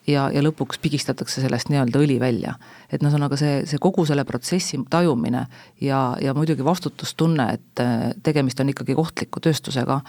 ja, 0.06 0.26
ja 0.32 0.42
lõpuks 0.44 0.80
pigistatakse 0.82 1.42
sellest 1.42 1.70
nii-öelda 1.72 2.00
õli 2.02 2.18
välja. 2.20 2.54
et 2.90 3.02
noh, 3.02 3.10
ühesõnaga 3.10 3.38
see, 3.40 3.60
see 3.66 3.80
kogu 3.82 4.06
selle 4.06 4.24
protsessi 4.28 4.78
tajumine 4.90 5.46
ja, 5.80 6.00
ja 6.22 6.34
muidugi 6.34 6.64
vastutustunne, 6.64 7.48
et 7.58 7.82
äh, 7.82 8.10
tegemist 8.22 8.60
on 8.60 8.72
ikkagi 8.72 8.96
ohtliku 8.96 9.42
tööstusega 9.42 10.00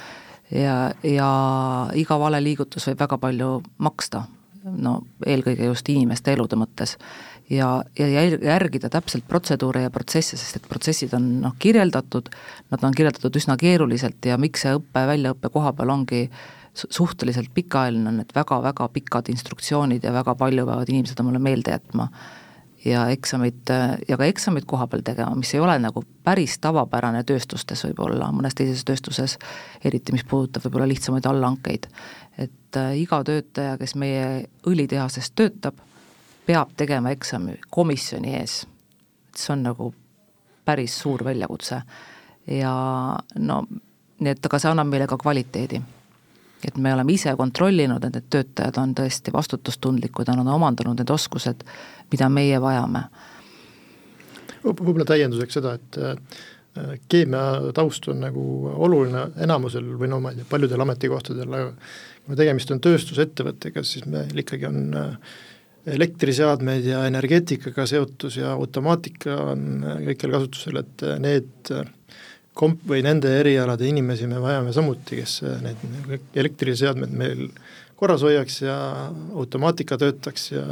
ja, 0.51 0.77
ja 1.03 1.29
iga 1.97 2.19
vale 2.19 2.41
liigutus 2.43 2.87
võib 2.89 3.05
väga 3.05 3.19
palju 3.21 3.51
maksta, 3.83 4.25
no 4.75 4.99
eelkõige 5.25 5.69
just 5.69 5.89
inimeste 5.89 6.33
elude 6.33 6.59
mõttes. 6.59 6.97
ja, 7.49 7.83
ja 7.99 8.07
järgida 8.27 8.89
täpselt 8.91 9.27
protseduure 9.27 9.81
ja 9.85 9.89
protsesse, 9.93 10.37
sest 10.37 10.59
et 10.59 10.67
protsessid 10.67 11.13
on 11.15 11.27
noh, 11.45 11.55
kirjeldatud, 11.59 12.29
nad 12.71 12.83
on 12.83 12.95
kirjeldatud 12.95 13.35
üsna 13.39 13.57
keeruliselt 13.57 14.25
ja 14.25 14.37
miks 14.37 14.65
see 14.65 14.75
õpe, 14.75 15.05
väljaõpe 15.13 15.51
koha 15.53 15.73
peal 15.77 15.93
ongi 15.95 16.27
suhteliselt 16.77 17.49
pikaajaline 17.53 18.09
on 18.09 18.19
need 18.21 18.33
väga-väga 18.35 18.89
pikad 18.93 19.31
instruktsioonid 19.33 20.03
ja 20.03 20.13
väga 20.13 20.35
palju 20.37 20.65
peavad 20.67 20.91
inimesed 20.91 21.23
mulle 21.25 21.41
meelde 21.41 21.73
jätma. 21.73 22.09
Ja 22.85 23.07
eksamid 23.09 23.71
ja 24.07 24.17
ka 24.17 24.25
eksamid 24.25 24.65
koha 24.65 24.87
peal 24.87 25.01
tegema, 25.05 25.35
mis 25.35 25.53
ei 25.55 25.59
ole 25.59 25.77
nagu 25.81 26.03
päris 26.23 26.57
tavapärane 26.63 27.23
tööstustes 27.27 27.83
võib-olla, 27.87 28.29
mõnes 28.35 28.55
teises 28.57 28.85
tööstuses, 28.85 29.37
eriti 29.85 30.15
mis 30.15 30.25
puudutab 30.27 30.67
võib-olla 30.67 30.87
lihtsamaid 30.87 31.25
allhankeid. 31.25 31.87
et 32.37 32.77
äh, 32.77 32.97
iga 33.01 33.23
töötaja, 33.23 33.77
kes 33.77 33.95
meie 33.95 34.47
õlitehases 34.67 35.31
töötab, 35.35 35.79
peab 36.45 36.69
tegema 36.77 37.11
eksami 37.11 37.57
komisjoni 37.69 38.35
ees. 38.35 38.67
et 39.29 39.37
see 39.37 39.53
on 39.53 39.63
nagu 39.63 39.93
päris 40.65 40.99
suur 40.99 41.23
väljakutse 41.23 41.81
ja 42.47 42.73
no 43.39 43.61
nii 44.19 44.31
et 44.31 44.45
aga 44.45 44.59
see 44.59 44.71
annab 44.71 44.87
meile 44.87 45.07
ka 45.07 45.17
kvaliteedi 45.17 45.81
et 46.63 46.77
me 46.77 46.93
oleme 46.93 47.13
ise 47.13 47.33
kontrollinud, 47.37 48.03
et 48.03 48.15
need 48.17 48.29
töötajad 48.33 48.79
on 48.81 48.93
tõesti 48.97 49.33
vastutustundlikud 49.33 50.27
ja 50.27 50.35
nad 50.35 50.47
on 50.47 50.55
omandanud 50.57 50.97
need 50.97 51.13
oskused, 51.13 51.63
mida 52.11 52.29
meie 52.31 52.59
vajame. 52.61 53.07
võib-olla 54.67 55.05
täienduseks 55.07 55.59
seda, 55.59 55.75
et 55.77 55.99
äh, 56.03 56.39
keemia 57.09 57.73
taust 57.75 58.07
on 58.11 58.21
nagu 58.25 58.43
oluline 58.75 59.29
enamusel 59.43 59.85
või 59.99 60.09
no 60.11 60.19
ma 60.23 60.33
ei 60.33 60.41
tea, 60.41 60.49
paljudel 60.49 60.83
ametikohtadel, 60.83 61.53
aga 61.59 61.69
kui 62.27 62.39
tegemist 62.39 62.73
on 62.75 62.81
tööstusettevõttega, 62.83 63.83
siis 63.87 64.07
meil 64.09 64.43
ikkagi 64.43 64.67
on 64.67 64.81
äh, 64.97 65.37
elektriseadmeid 65.87 66.89
ja 66.89 67.05
energeetikaga 67.07 67.85
seotus 67.87 68.41
ja 68.41 68.51
automaatika 68.57 69.37
on 69.53 69.69
äh, 69.83 70.01
kõikjal 70.09 70.35
kasutusel, 70.37 70.81
et 70.83 71.07
need 71.23 71.71
komp- 72.57 72.85
või 72.89 73.03
nende 73.05 73.31
erialade 73.39 73.87
inimesi 73.87 74.27
me 74.27 74.41
vajame 74.43 74.73
samuti, 74.75 75.21
kes 75.21 75.39
need 75.63 76.35
elektriseadmed 76.35 77.13
meil 77.15 77.47
korras 77.97 78.21
hoiaks 78.21 78.61
ja 78.61 78.77
automaatika 79.35 79.97
töötaks 79.97 80.51
ja 80.51 80.63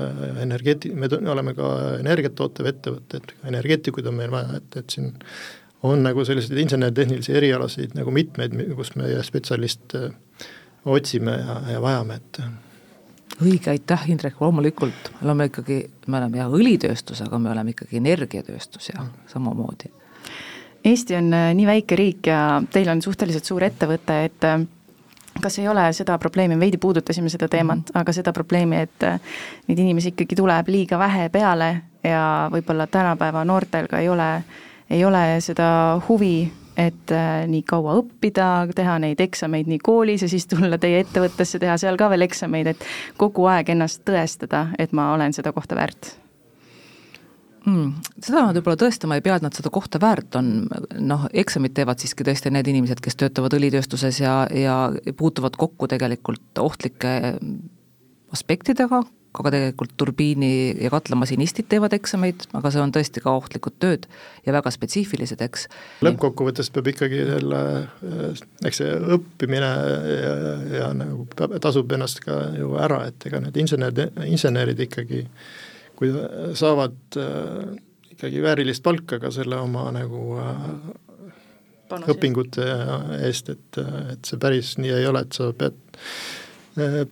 energeeti-, 0.44 0.94
me 0.94 1.10
oleme 1.32 1.56
ka 1.58 1.70
energiat 2.00 2.36
tootev 2.38 2.70
ettevõte, 2.70 3.22
et 3.22 3.34
energeetikuid 3.50 4.10
on 4.12 4.20
meil 4.20 4.34
vaja, 4.34 4.60
et, 4.60 4.78
et 4.82 4.98
siin 4.98 5.14
on 5.86 6.06
nagu 6.06 6.26
selliseid 6.26 6.60
insener-tehnilisi 6.66 7.34
erialasid 7.38 7.98
nagu 7.98 8.14
mitmeid, 8.14 8.54
kus 8.78 8.94
meie 9.00 9.24
spetsialiste 9.26 10.10
otsime 10.86 11.34
ja, 11.40 11.58
ja 11.76 11.82
vajame, 11.82 12.22
et 12.22 12.42
õige, 13.42 13.74
aitäh, 13.74 14.08
Indrek, 14.14 14.40
loomulikult, 14.42 15.12
me 15.18 15.28
oleme 15.28 15.50
ikkagi, 15.50 15.80
me 16.08 16.22
oleme 16.22 16.40
jah 16.40 16.54
õlitööstus, 16.54 17.22
aga 17.26 17.40
me 17.42 17.52
oleme 17.52 17.74
ikkagi 17.76 18.00
energiatööstus 18.00 18.92
ja 18.94 19.06
samamoodi. 19.32 19.92
Eesti 20.86 21.18
on 21.18 21.34
äh, 21.34 21.50
nii 21.58 21.66
väike 21.66 21.98
riik 21.98 22.28
ja 22.30 22.62
teil 22.72 22.90
on 22.94 23.02
suhteliselt 23.02 23.48
suur 23.50 23.64
ettevõte, 23.66 24.20
et 24.30 24.46
äh, 24.46 24.62
kas 25.42 25.60
ei 25.60 25.68
ole 25.68 25.94
seda 25.94 26.18
probleemi, 26.18 26.60
veidi 26.60 26.78
puudutasime 26.78 27.30
seda 27.30 27.48
teemat 27.48 27.80
-hmm. 27.80 28.00
aga 28.00 28.12
seda 28.12 28.34
probleemi, 28.34 28.76
et 28.76 29.04
äh, 29.04 29.20
neid 29.68 29.80
inimesi 29.80 30.14
ikkagi 30.14 30.36
tuleb 30.36 30.68
liiga 30.68 31.00
vähe 31.00 31.30
peale 31.30 31.82
ja 32.04 32.50
võib-olla 32.52 32.88
tänapäeva 32.88 33.46
noortel 33.46 33.88
ka 33.88 34.00
ei 34.00 34.10
ole, 34.10 34.44
ei 34.90 35.06
ole 35.06 35.42
seda 35.42 36.02
huvi 36.10 36.52
et 36.78 37.12
äh, 37.12 37.48
nii 37.48 37.64
kaua 37.64 37.96
õppida, 38.02 38.68
teha 38.76 39.00
neid 39.00 39.20
eksameid 39.20 39.68
nii 39.68 39.80
koolis 39.80 40.22
ja 40.22 40.30
siis 40.30 40.48
tulla 40.48 40.78
teie 40.78 41.00
ettevõttesse, 41.00 41.60
teha 41.60 41.78
seal 41.78 41.98
ka 41.98 42.10
veel 42.10 42.28
eksameid, 42.28 42.68
et 42.68 42.86
kogu 43.18 43.46
aeg 43.46 43.70
ennast 43.70 44.04
tõestada, 44.06 44.68
et 44.80 44.92
ma 44.92 45.14
olen 45.14 45.34
seda 45.34 45.56
kohta 45.56 45.76
väärt 45.76 46.25
mm,? 47.66 47.92
Seda 48.22 48.46
nad 48.48 48.58
võib-olla 48.60 48.80
tõestama 48.86 49.20
ei 49.20 49.26
pea, 49.26 49.40
et 49.40 49.46
nad 49.46 49.58
seda 49.58 49.72
kohta 49.74 50.02
väärt 50.02 50.38
on, 50.40 50.54
noh, 51.02 51.28
eksamid 51.34 51.76
teevad 51.78 52.02
siiski 52.02 52.28
tõesti 52.28 52.54
need 52.54 52.70
inimesed, 52.72 53.02
kes 53.04 53.20
töötavad 53.20 53.58
õlitööstuses 53.58 54.22
ja, 54.24 54.38
ja 54.54 54.78
puutuvad 55.18 55.58
kokku 55.60 55.90
tegelikult 55.92 56.64
ohtlike 56.64 57.16
aspektidega, 58.36 59.04
aga 59.36 59.52
tegelikult 59.54 59.94
turbiini 60.00 60.52
ja 60.80 60.90
katlamasinistid 60.94 61.68
teevad 61.72 61.94
eksameid, 61.98 62.46
aga 62.56 62.72
see 62.72 62.82
on 62.84 62.94
tõesti 62.96 63.24
ka 63.24 63.34
ohtlikud 63.36 63.78
tööd 63.84 64.08
ja 64.46 64.56
väga 64.56 64.72
spetsiifilised, 64.74 65.42
eks. 65.46 65.68
lõppkokkuvõttes 66.06 66.72
peab 66.76 66.90
ikkagi 66.94 67.22
selle, 67.28 67.62
eks 68.68 68.82
see 68.82 68.96
õppimine 69.18 69.72
ja, 70.16 70.34
ja 70.80 70.90
nagu 70.98 71.28
tasub 71.36 71.96
ennast 71.98 72.24
ka 72.26 72.40
ju 72.56 72.76
ära, 72.82 73.06
et 73.12 73.28
ega 73.30 73.44
need 73.44 73.60
insenerid, 73.66 74.20
insenerid 74.30 74.86
ikkagi, 74.88 75.26
kui 75.96 76.12
saavad 76.58 77.20
äh, 77.22 77.76
ikkagi 78.16 78.44
väärilist 78.44 78.84
palka 78.84 79.20
ka 79.22 79.32
selle 79.34 79.60
oma 79.62 79.88
nagu 79.96 80.22
äh, 80.42 80.62
Panus, 81.90 82.10
õpingute 82.16 82.66
eest, 83.22 83.52
et, 83.54 83.80
et 84.16 84.26
see 84.26 84.40
päris 84.42 84.74
nii 84.82 84.94
ei 84.96 85.06
ole, 85.06 85.22
et 85.26 85.38
sa 85.38 85.52
pead 85.58 85.76
äh, 86.82 87.04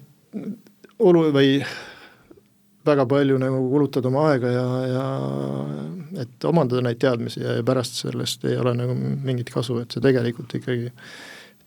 olu- 0.99 1.29
või 1.35 1.59
väga 2.83 3.05
palju 3.07 3.37
nagu 3.39 3.59
kulutad 3.71 4.05
oma 4.09 4.25
aega 4.31 4.49
ja, 4.51 4.65
ja 4.89 5.03
et 6.23 6.47
omandada 6.49 6.83
neid 6.83 6.99
teadmisi 6.99 7.43
ja, 7.43 7.57
ja 7.59 7.65
pärast 7.65 8.01
sellest 8.01 8.43
ei 8.49 8.57
ole 8.59 8.73
nagu 8.75 8.95
mingit 8.97 9.53
kasu, 9.53 9.79
et 9.83 9.93
see 9.93 10.03
tegelikult 10.03 10.57
ikkagi 10.59 10.91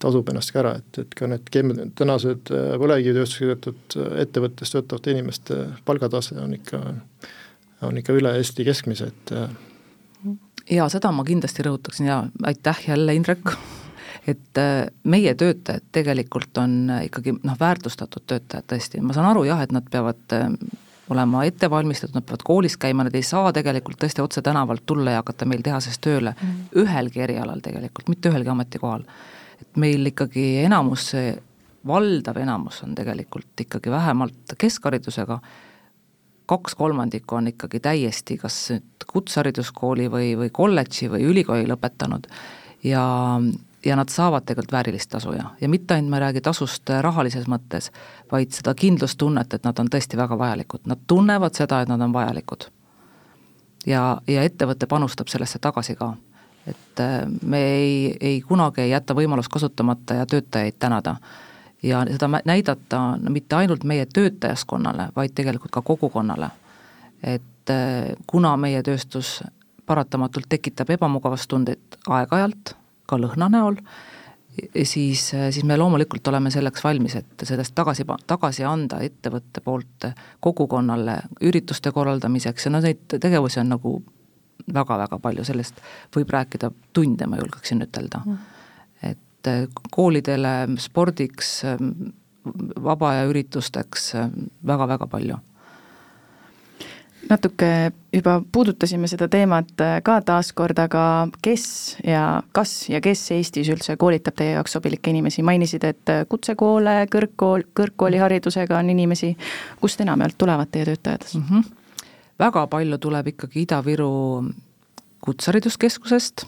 tasub 0.03 0.29
ennast 0.29 0.53
ka 0.53 0.61
ära, 0.63 0.75
et, 0.81 1.01
et 1.03 1.15
ka 1.17 1.29
need 1.31 1.49
keem-, 1.53 1.75
tänased 1.99 2.53
äh, 2.53 2.75
põlevkivitööstusega 2.81 3.57
töötatud 3.57 3.97
äh, 4.03 4.19
ettevõttes 4.27 4.75
töötavate 4.75 5.15
inimeste 5.15 5.61
palgatase 5.89 6.39
on 6.43 6.57
ikka, 6.59 6.83
on 7.87 8.03
ikka 8.03 8.17
üle 8.17 8.35
Eesti 8.41 8.67
keskmise, 8.67 9.11
et 9.13 9.35
äh, 9.37 9.49
jaa, 10.79 10.89
seda 10.93 11.13
ma 11.15 11.25
kindlasti 11.27 11.65
rõhutaksin 11.67 12.11
ja 12.11 12.23
aitäh 12.45 12.87
jälle, 12.91 13.17
Indrek, 13.17 13.53
et 14.27 14.59
meie 15.07 15.35
töötajad 15.39 15.87
tegelikult 15.95 16.59
on 16.59 16.81
ikkagi 17.07 17.37
noh, 17.39 17.57
väärtustatud 17.61 18.27
töötajad 18.27 18.67
tõesti, 18.73 19.01
ma 19.01 19.17
saan 19.17 19.31
aru 19.31 19.47
jah, 19.49 19.63
et 19.63 19.73
nad 19.73 19.87
peavad 19.91 20.37
olema 21.11 21.45
ette 21.47 21.71
valmistatud, 21.71 22.17
nad 22.19 22.27
peavad 22.27 22.43
koolis 22.45 22.77
käima, 22.77 23.05
nad 23.07 23.15
ei 23.15 23.23
saa 23.23 23.53
tegelikult 23.55 24.01
tõesti 24.03 24.23
otse 24.25 24.43
tänavalt 24.43 24.83
tulla 24.87 25.15
ja 25.15 25.23
hakata 25.23 25.47
meil 25.47 25.63
tehases 25.63 26.01
tööle 26.03 26.35
mm. 26.35 26.69
ühelgi 26.83 27.23
erialal 27.23 27.63
tegelikult, 27.63 28.11
mitte 28.11 28.33
ühelgi 28.33 28.51
ametikohal. 28.51 29.07
Et 29.61 29.77
meil 29.81 30.13
ikkagi 30.13 30.47
enamus, 30.65 31.11
see 31.15 31.37
valdav 31.87 32.37
enamus 32.43 32.83
on 32.83 32.95
tegelikult 32.95 33.61
ikkagi 33.67 33.91
vähemalt 33.91 34.57
keskharidusega, 34.59 35.39
kaks 36.47 36.75
kolmandikku 36.75 37.39
on 37.39 37.51
ikkagi 37.53 37.81
täiesti 37.83 38.37
kas 38.39 38.59
nüüd 38.75 39.07
kutsehariduskooli 39.07 40.11
või, 40.11 40.35
või 40.39 40.51
kolledži 40.55 41.11
või 41.11 41.27
ülikooli 41.31 41.67
lõpetanud 41.71 42.29
ja, 42.87 43.03
ja 43.85 43.97
nad 43.97 44.09
saavad 44.09 44.47
tegelikult 44.47 44.73
väärilist 44.73 45.11
tasu 45.11 45.33
ja, 45.33 45.51
ja 45.61 45.69
mitte 45.69 45.95
ainult 45.95 46.11
ma 46.11 46.21
ei 46.21 46.27
räägi 46.27 46.43
tasust 46.47 46.91
rahalises 47.01 47.49
mõttes, 47.51 47.91
vaid 48.33 48.55
seda 48.55 48.75
kindlustunnet, 48.75 49.55
et 49.55 49.67
nad 49.67 49.79
on 49.79 49.91
tõesti 49.91 50.19
väga 50.19 50.39
vajalikud, 50.39 50.87
nad 50.87 51.03
tunnevad 51.07 51.59
seda, 51.59 51.81
et 51.83 51.91
nad 51.91 52.01
on 52.01 52.15
vajalikud. 52.15 52.69
ja, 53.87 54.21
ja 54.27 54.43
ettevõte 54.43 54.87
panustab 54.87 55.29
sellesse 55.29 55.59
tagasi 55.59 55.95
ka. 55.95 56.15
Et 56.67 57.01
äh, 57.01 57.27
me 57.43 57.63
ei, 57.65 58.17
ei 58.21 58.41
kunagi 58.41 58.83
ei 58.83 58.91
jäta 58.91 59.15
võimalust 59.15 59.53
kasutamata 59.53 60.15
ja 60.15 60.27
töötajaid 60.27 60.79
tänada. 60.79 61.17
ja 61.83 62.05
seda 62.11 62.29
näidata 62.45 63.01
no 63.21 63.31
mitte 63.31 63.57
ainult 63.57 63.85
meie 63.85 64.07
töötajaskonnale, 64.07 65.09
vaid 65.17 65.35
tegelikult 65.35 65.71
ka 65.71 65.83
kogukonnale. 65.83 66.51
et 67.23 67.71
äh, 67.71 68.17
kuna 68.27 68.57
meie 68.57 68.83
tööstus 68.83 69.43
paratamatult 69.87 70.49
tekitab 70.49 70.91
ebamugavustundeid 70.91 71.99
aeg-ajalt, 72.11 72.75
ka 73.07 73.19
lõhna 73.23 73.47
näol, 73.49 73.77
siis, 74.83 75.31
siis 75.31 75.65
me 75.65 75.77
loomulikult 75.77 76.27
oleme 76.29 76.51
selleks 76.51 76.85
valmis, 76.85 77.15
et 77.15 77.45
sellest 77.47 77.75
tagasi, 77.75 78.03
tagasi 78.27 78.65
anda 78.67 78.99
ettevõtte 79.05 79.63
poolt 79.63 80.09
kogukonnale 80.41 81.21
ürituste 81.41 81.93
korraldamiseks 81.93 82.67
ja 82.67 82.73
no 82.75 82.81
neid 82.83 83.19
tegevusi 83.21 83.61
on 83.63 83.75
nagu 83.77 83.95
väga-väga 84.75 85.19
palju, 85.23 85.45
sellest 85.45 85.81
võib 86.17 86.31
rääkida 86.35 86.71
tunde, 86.93 87.27
ma 87.27 87.41
julgeksin 87.41 87.83
ütelda. 87.87 88.23
Mm.. 88.25 88.39
et 89.13 89.51
koolidele, 89.95 90.55
spordiks, 90.83 91.61
vaba 92.83 93.13
aja 93.13 93.29
üritusteks 93.31 94.13
väga-väga 94.67 95.07
palju. 95.11 95.39
Natuke 97.29 97.91
juba 98.15 98.43
puudutasime 98.53 99.09
seda 99.11 99.27
teemat 99.29 99.81
äh, 99.83 99.97
ka 100.07 100.21
taaskord, 100.23 100.79
aga 100.79 101.27
kes 101.43 101.65
ja 102.07 102.43
kas 102.55 102.75
ja 102.93 103.01
kes 103.03 103.25
Eestis 103.35 103.71
üldse 103.73 103.97
koolitab 103.99 104.37
teie 104.39 104.55
jaoks 104.55 104.77
sobilikke 104.77 105.11
inimesi, 105.11 105.43
mainisid, 105.47 105.85
et 105.89 106.13
äh, 106.13 106.23
kutsekoole, 106.31 106.95
kõrgkool, 107.11 107.67
kõrgkooliharidusega 107.81 108.79
on 108.79 108.93
inimesi, 108.95 109.33
kust 109.81 110.05
enamjaolt 110.07 110.39
tulevad 110.39 110.71
teie 110.71 110.87
töötajad? 110.87 111.27
Mm? 111.35 111.49
-hmm. 111.51 111.86
Väga 112.39 112.67
palju 112.67 112.99
tuleb 112.99 113.33
ikkagi 113.33 113.67
Ida-Viru 113.67 114.11
Kutsehariduskeskusest, 115.25 116.47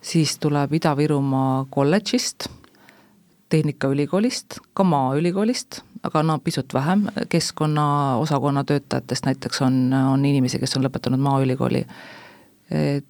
siis 0.00 0.36
tuleb 0.38 0.72
Ida-Virumaa 0.78 1.64
kolledžist, 1.70 2.48
Tehnikaülikoolist, 3.52 4.60
ka 4.74 4.84
Maaülikoolist 4.84 5.82
aga 6.02 6.22
no 6.22 6.38
pisut 6.38 6.74
vähem, 6.74 7.06
keskkonnaosakonna 7.28 8.64
töötajatest 8.64 9.26
näiteks 9.26 9.62
on, 9.62 9.92
on 9.92 10.24
inimesi, 10.24 10.58
kes 10.58 10.76
on 10.76 10.86
lõpetanud 10.86 11.22
Maaülikooli. 11.22 11.84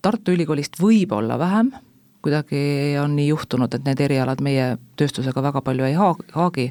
Tartu 0.02 0.34
Ülikoolist 0.34 0.76
võib-olla 0.80 1.38
vähem, 1.40 1.72
kuidagi 2.22 2.62
on 3.02 3.16
nii 3.16 3.30
juhtunud, 3.30 3.74
et 3.74 3.86
need 3.86 4.00
erialad 4.04 4.42
meie 4.44 4.74
tööstusega 5.00 5.42
väga 5.42 5.62
palju 5.64 5.88
ei 5.88 5.96
haagi. 5.96 6.68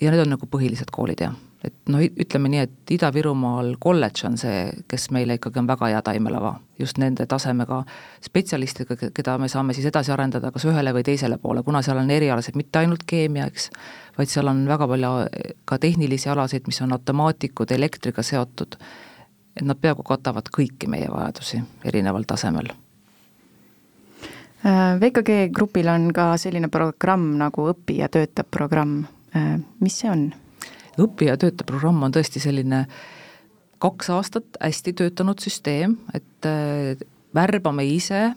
Ja 0.00 0.12
need 0.12 0.26
on 0.26 0.34
nagu 0.36 0.50
põhilised 0.50 0.92
koolid, 0.94 1.24
jah 1.24 1.47
et 1.64 1.74
noh, 1.90 2.02
ütleme 2.02 2.50
nii, 2.52 2.60
et 2.66 2.92
Ida-Virumaal 2.94 3.72
kolledž 3.82 4.24
on 4.28 4.36
see, 4.38 4.68
kes 4.90 5.08
meile 5.14 5.38
ikkagi 5.38 5.58
on 5.58 5.68
väga 5.70 5.90
hea 5.90 6.02
taimelava, 6.06 6.52
just 6.78 7.00
nende 7.02 7.26
tasemega 7.30 7.80
spetsialistidega, 8.24 9.10
keda 9.14 9.36
me 9.42 9.50
saame 9.50 9.74
siis 9.74 9.88
edasi 9.90 10.14
arendada 10.14 10.52
kas 10.54 10.68
ühele 10.70 10.94
või 10.94 11.04
teisele 11.08 11.40
poole, 11.42 11.64
kuna 11.66 11.82
seal 11.82 11.98
on 11.98 12.14
erialased 12.14 12.58
mitte 12.58 12.82
ainult 12.82 13.02
keemia, 13.08 13.48
eks, 13.50 13.70
vaid 14.18 14.30
seal 14.30 14.50
on 14.50 14.64
väga 14.70 14.88
palju 14.90 15.12
ka 15.68 15.80
tehnilisi 15.82 16.30
alasid, 16.30 16.70
mis 16.70 16.82
on 16.86 16.94
automaatikud, 16.94 17.74
elektriga 17.74 18.22
seotud, 18.22 18.78
et 19.58 19.64
nad 19.66 19.78
peaaegu 19.82 20.06
katavad 20.06 20.50
kõiki 20.54 20.90
meie 20.90 21.10
vajadusi 21.10 21.62
erineval 21.90 22.28
tasemel. 22.28 22.70
Äh, 24.66 24.98
VKG 25.00 25.48
grupil 25.54 25.90
on 25.90 26.10
ka 26.14 26.32
selline 26.38 26.70
programm 26.70 27.32
nagu 27.38 27.68
Õpi 27.70 28.00
ja 28.00 28.08
töötab 28.10 28.46
programm, 28.50 29.04
äh, 29.34 29.56
mis 29.82 29.98
see 30.02 30.10
on? 30.10 30.30
Õpi- 31.02 31.30
ja 31.30 31.36
töötaprogramm 31.40 32.02
on 32.06 32.14
tõesti 32.14 32.42
selline 32.42 32.86
kaks 33.82 34.10
aastat 34.10 34.58
hästi 34.62 34.94
töötanud 34.98 35.40
süsteem, 35.42 35.96
et 36.14 36.48
äh, 36.48 36.98
värbame 37.34 37.86
ise 37.86 38.32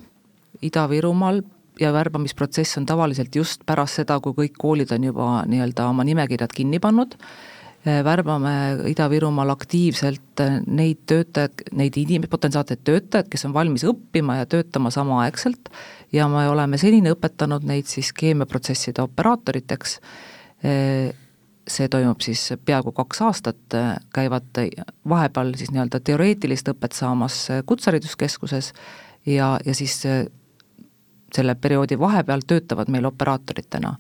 Ida-Virumaal 0.62 1.42
ja 1.82 1.94
värbamisprotsess 1.94 2.78
on 2.78 2.86
tavaliselt 2.86 3.36
just 3.36 3.66
pärast 3.66 4.02
seda, 4.02 4.20
kui 4.22 4.36
kõik 4.38 4.60
koolid 4.62 4.92
on 4.94 5.08
juba 5.10 5.32
nii-öelda 5.50 5.88
oma 5.90 6.06
nimekirjad 6.06 6.54
kinni 6.54 6.82
pannud, 6.84 7.16
äh, 7.88 8.04
värbame 8.06 8.54
Ida-Virumaal 8.92 9.54
aktiivselt 9.56 10.44
äh, 10.44 10.60
neid 10.68 11.02
töötajaid, 11.10 11.66
neid 11.78 11.98
inim-, 11.98 12.30
potentsiaalseid 12.30 12.86
töötajaid, 12.86 13.32
kes 13.32 13.48
on 13.50 13.56
valmis 13.58 13.88
õppima 13.90 14.38
ja 14.44 14.50
töötama 14.50 14.94
samaaegselt. 14.94 15.74
Ja 16.14 16.28
me 16.30 16.46
oleme 16.52 16.78
senini 16.78 17.16
õpetanud 17.16 17.66
neid 17.66 17.90
siis 17.90 18.12
keemiaprotsesside 18.14 19.02
operaatoriteks 19.02 19.98
see 21.72 21.88
toimub 21.92 22.22
siis 22.24 22.52
peaaegu 22.66 22.92
kaks 22.96 23.22
aastat, 23.28 23.78
käivad 24.14 24.60
vahepeal 25.10 25.54
siis 25.60 25.72
nii-öelda 25.72 26.02
teoreetilist 26.04 26.70
õpet 26.74 26.98
saamas 26.98 27.48
Kutsehariduskeskuses 27.66 28.74
ja, 29.26 29.56
ja 29.66 29.76
siis 29.76 30.02
selle 31.36 31.56
perioodi 31.56 32.00
vahepeal 32.00 32.44
töötavad 32.48 32.92
meil 32.92 33.08
operaatoritena 33.08 33.96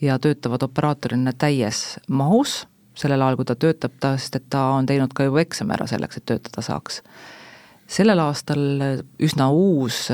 ja 0.00 0.18
töötavad 0.18 0.62
operaatorina 0.62 1.32
täies 1.32 1.98
mahus 2.08 2.64
sellel 2.96 3.22
ajal, 3.22 3.36
kui 3.36 3.48
ta 3.48 3.56
töötab, 3.60 3.96
ta, 4.00 4.14
sest 4.20 4.38
et 4.38 4.46
ta 4.52 4.62
on 4.76 4.86
teinud 4.88 5.12
ka 5.14 5.26
juba 5.26 5.42
eksami 5.42 5.74
ära 5.76 5.88
selleks, 5.90 6.20
et 6.20 6.26
töötada 6.30 6.64
saaks. 6.64 7.02
sellel 7.86 8.18
aastal 8.18 8.62
üsna 9.22 9.50
uus 9.52 10.08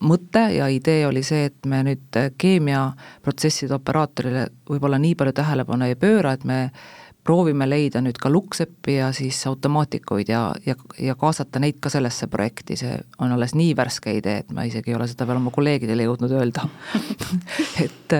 mõte 0.00 0.46
ja 0.54 0.68
idee 0.72 1.04
oli 1.06 1.22
see, 1.26 1.50
et 1.50 1.68
me 1.68 1.82
nüüd 1.86 2.18
keemiaprotsesside 2.40 3.74
operaatorile 3.76 4.46
võib-olla 4.70 5.00
nii 5.00 5.14
palju 5.18 5.36
tähelepanu 5.36 5.88
ei 5.88 5.98
pööra, 6.00 6.34
et 6.36 6.44
me 6.48 6.60
proovime 7.24 7.66
leida 7.68 8.00
nüüd 8.00 8.16
ka 8.20 8.30
lukkseppi 8.32 8.96
ja 8.96 9.10
siis 9.16 9.38
automaatikuid 9.46 10.30
ja, 10.32 10.46
ja, 10.66 10.76
ja 10.98 11.14
kaasata 11.20 11.60
neid 11.60 11.80
ka 11.82 11.92
sellesse 11.92 12.30
projekti, 12.32 12.78
see 12.80 12.96
on 13.20 13.34
alles 13.36 13.54
nii 13.58 13.74
värske 13.76 14.14
idee, 14.16 14.40
et 14.44 14.54
ma 14.56 14.64
isegi 14.68 14.92
ei 14.92 14.96
ole 14.96 15.08
seda 15.10 15.28
veel 15.28 15.42
oma 15.42 15.52
kolleegidele 15.54 16.08
jõudnud 16.08 16.34
öelda 16.40 16.66
et 17.84 18.18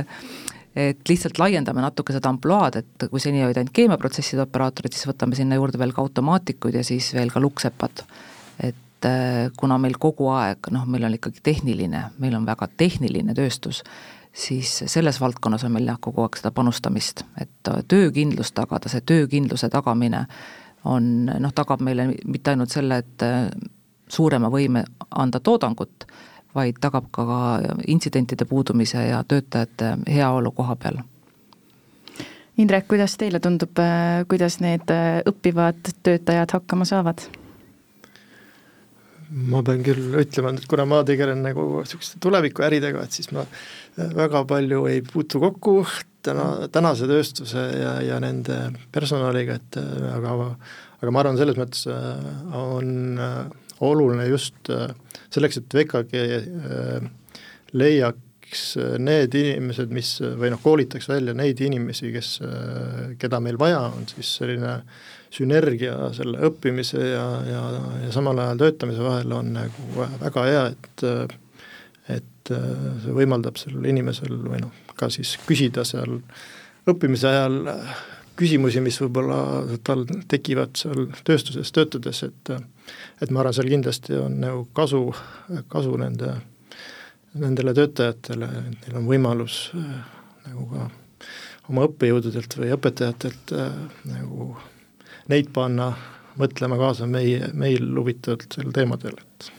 et 0.78 1.08
lihtsalt 1.08 1.40
laiendame 1.40 1.82
natuke 1.82 2.14
seda 2.14 2.30
ampluaad, 2.30 2.76
et 2.78 3.06
kui 3.10 3.18
seni 3.22 3.42
olid 3.42 3.58
ainult 3.58 3.74
keemiaprotsesside 3.74 4.44
operaatorid, 4.44 4.94
siis 4.94 5.08
võtame 5.08 5.34
sinna 5.34 5.58
juurde 5.58 5.80
veel 5.80 5.90
ka 5.96 6.04
automaatikud 6.04 6.76
ja 6.78 6.84
siis 6.86 7.10
veel 7.16 7.32
ka 7.34 7.42
lukksepad. 7.42 8.04
Et 9.04 9.56
kuna 9.56 9.78
meil 9.78 9.96
kogu 9.98 10.28
aeg, 10.34 10.70
noh, 10.70 10.86
meil 10.86 11.04
on 11.04 11.14
ikkagi 11.16 11.40
tehniline, 11.42 12.04
meil 12.18 12.34
on 12.36 12.46
väga 12.46 12.68
tehniline 12.76 13.34
tööstus, 13.34 13.82
siis 14.32 14.82
selles 14.86 15.20
valdkonnas 15.20 15.64
on 15.64 15.72
meil 15.72 15.88
jah, 15.88 15.98
kogu 16.00 16.24
aeg 16.24 16.38
seda 16.40 16.52
panustamist, 16.54 17.24
et 17.40 17.70
töökindlust 17.88 18.54
tagada, 18.54 18.88
see 18.92 19.00
töökindluse 19.00 19.70
tagamine 19.72 20.26
on 20.84 21.26
noh, 21.26 21.52
tagab 21.54 21.82
meile 21.84 22.10
mitte 22.24 22.54
ainult 22.54 22.72
selle, 22.72 23.00
et 23.02 23.24
äh, 23.26 23.48
suurema 24.08 24.50
võime 24.52 24.84
anda 25.10 25.40
toodangut, 25.40 26.06
vaid 26.54 26.80
tagab 26.82 27.10
ka 27.14 27.24
intsidentide 27.86 28.44
puudumise 28.44 29.04
ja 29.06 29.22
töötajate 29.24 29.96
heaolu 30.10 30.50
koha 30.52 30.76
peal. 30.76 31.02
Indrek, 32.60 32.88
kuidas 32.90 33.14
teile 33.16 33.40
tundub, 33.40 33.78
äh, 33.80 34.24
kuidas 34.28 34.58
need 34.60 34.90
äh, 34.92 35.20
õppivad 35.28 35.94
töötajad 36.02 36.58
hakkama 36.58 36.84
saavad? 36.88 37.22
Ma 39.30 39.62
pean 39.66 39.84
küll 39.86 40.18
ütlema, 40.20 40.52
et 40.56 40.68
kuna 40.70 40.86
ma 40.88 41.00
tegelen 41.06 41.44
nagu 41.46 41.66
niisuguste 41.80 42.20
tulevikuäridega, 42.22 43.04
et 43.04 43.18
siis 43.18 43.30
ma 43.36 43.44
väga 43.96 44.44
palju 44.48 44.84
ei 44.90 45.02
puutu 45.06 45.40
kokku 45.42 45.84
täna, 46.24 46.68
tänase 46.72 47.08
tööstuse 47.10 47.64
ja, 47.78 47.96
ja 48.04 48.20
nende 48.22 48.58
personaliga, 48.92 49.58
et 49.60 49.78
aga 49.80 50.36
aga 51.00 51.12
ma 51.12 51.22
arvan, 51.22 51.38
selles 51.40 51.58
mõttes 51.58 51.86
äh, 51.88 52.24
on 52.56 53.20
äh, 53.20 53.44
oluline 53.86 54.26
just 54.28 54.70
äh, 54.72 54.90
selleks, 55.32 55.60
et 55.60 55.76
VKG 55.76 56.24
leiaks 57.80 58.64
need 58.98 59.34
inimesed, 59.38 59.92
mis 59.94 60.16
või 60.20 60.50
noh, 60.52 60.60
koolitaks 60.62 61.06
välja 61.06 61.32
neid 61.38 61.60
inimesi, 61.62 62.10
kes, 62.10 62.32
keda 63.20 63.38
meil 63.38 63.60
vaja 63.60 63.84
on, 63.92 64.08
siis 64.10 64.32
selline 64.40 64.72
sünergia 65.30 66.10
selle 66.16 66.40
õppimise 66.48 67.00
ja, 67.00 67.26
ja, 67.46 67.60
ja 68.04 68.10
samal 68.14 68.38
ajal 68.42 68.64
töötamise 68.64 69.04
vahel 69.04 69.32
on 69.36 69.52
nagu 69.54 70.08
väga 70.20 70.46
hea, 70.48 70.64
et 70.74 71.06
et 72.10 72.52
äh, 72.54 72.70
see 73.04 73.14
võimaldab 73.14 73.58
sellel 73.60 73.86
inimesel 73.92 74.32
või 74.42 74.62
noh, 74.64 74.72
ka 74.98 75.10
siis 75.12 75.36
küsida 75.46 75.84
seal 75.86 76.18
õppimise 76.90 77.28
ajal 77.30 77.58
äh, 77.70 77.92
küsimusi, 78.40 78.80
mis 78.82 78.98
võib-olla 79.02 79.40
tal 79.86 80.06
tekivad 80.30 80.78
seal 80.80 81.10
tööstuses 81.26 81.70
töötades, 81.76 82.24
et 82.26 82.54
et 83.20 83.30
ma 83.30 83.42
arvan, 83.42 83.54
seal 83.54 83.68
kindlasti 83.70 84.16
on 84.18 84.40
nagu 84.42 84.64
kasu, 84.74 85.02
kasu 85.70 85.92
nende, 86.00 86.32
nendele 87.38 87.74
töötajatele, 87.76 88.48
neil 88.72 88.98
on 88.98 89.06
võimalus 89.06 89.62
äh, 89.76 89.94
nagu 90.48 90.66
ka 90.72 90.90
oma 91.70 91.86
õppejõududelt 91.86 92.56
või 92.58 92.72
õpetajatelt 92.74 93.52
nagu 94.10 94.56
neid 95.30 95.52
panna 95.54 95.92
mõtlema 96.40 96.78
kaasa 96.80 97.06
meie, 97.10 97.50
meil 97.54 97.86
huvitavatel 97.96 98.72
teemadel, 98.74 99.18
et 99.18 99.50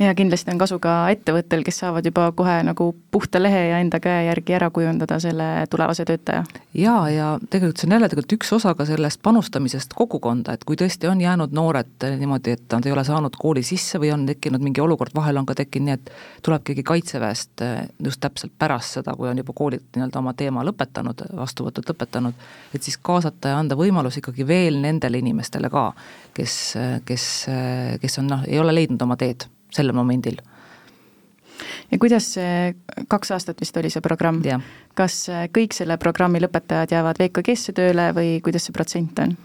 ja 0.00 0.14
kindlasti 0.14 0.50
on 0.52 0.58
kasu 0.60 0.78
ka 0.82 0.94
ettevõttel, 1.12 1.62
kes 1.64 1.78
saavad 1.80 2.04
juba 2.04 2.28
kohe 2.36 2.56
nagu 2.66 2.90
puhta 3.10 3.40
lehe 3.40 3.62
ja 3.70 3.78
enda 3.80 4.00
käe 4.02 4.26
järgi 4.26 4.56
ära 4.58 4.68
kujundada 4.70 5.18
selle 5.20 5.48
tulevase 5.70 6.04
töötaja. 6.04 6.44
jaa, 6.74 7.08
ja 7.10 7.28
tegelikult 7.50 7.80
see 7.80 7.88
on 7.88 7.96
jälle 7.96 8.08
tegelikult 8.12 8.36
üks 8.36 8.52
osa 8.52 8.74
ka 8.74 8.84
sellest 8.88 9.22
panustamisest 9.22 9.96
kogukonda, 9.96 10.52
et 10.52 10.64
kui 10.68 10.76
tõesti 10.76 11.08
on 11.08 11.20
jäänud 11.20 11.56
noored 11.56 12.08
niimoodi, 12.18 12.58
et 12.58 12.76
nad 12.76 12.86
ei 12.86 12.92
ole 12.92 13.04
saanud 13.04 13.38
kooli 13.40 13.62
sisse 13.62 14.00
või 14.02 14.12
on 14.12 14.26
tekkinud 14.28 14.62
mingi 14.62 14.84
olukord, 14.84 15.14
vahel 15.16 15.40
on 15.40 15.48
ka 15.48 15.56
tekkinud 15.62 15.88
nii, 15.88 15.96
et 15.96 16.12
tuleb 16.44 16.66
keegi 16.66 16.84
Kaitseväest 16.86 17.64
eh, 17.64 17.88
just 18.04 18.20
täpselt 18.20 18.52
pärast 18.58 19.00
seda, 19.00 19.16
kui 19.16 19.30
on 19.30 19.40
juba 19.40 19.56
koolid 19.56 19.88
nii-öelda 19.96 20.20
oma 20.20 20.36
teema 20.36 20.64
lõpetanud, 20.66 21.24
vastuvõtud 21.36 21.88
lõpetanud, 21.88 22.46
et 22.74 22.82
siis 22.82 23.00
kaasata 23.02 23.54
ja 23.54 23.58
anda 23.64 23.78
võimalus 23.78 24.20
ikkagi 24.20 24.46
veel 24.46 24.80
nendele 24.82 25.24
inimestele 25.24 25.72
ka, 25.72 25.88
kes, 26.36 26.56
kes, 27.08 27.28
kes 28.00 28.18
on 28.20 28.32
noh, 28.34 28.48
ei 28.48 28.60
ole 28.60 28.74
leidnud 28.76 29.02
oma 29.02 29.16
teed 29.16 29.48
sellel 29.76 29.96
momendil. 29.96 30.40
ja 31.90 31.98
kuidas 31.98 32.32
see, 32.36 32.74
kaks 33.08 33.30
aastat 33.36 33.60
vist 33.60 33.76
oli 33.76 33.90
see 33.92 34.04
programm, 34.04 34.42
kas 34.94 35.26
äh, 35.32 35.46
kõik 35.52 35.76
selle 35.76 35.98
programmi 36.02 36.42
lõpetajad 36.42 36.96
jäävad 36.96 37.20
VKG-sse 37.22 37.76
tööle 37.76 38.10
või 38.16 38.40
kuidas 38.44 38.68
see 38.68 38.76
protsent 38.76 39.22
on? 39.24 39.36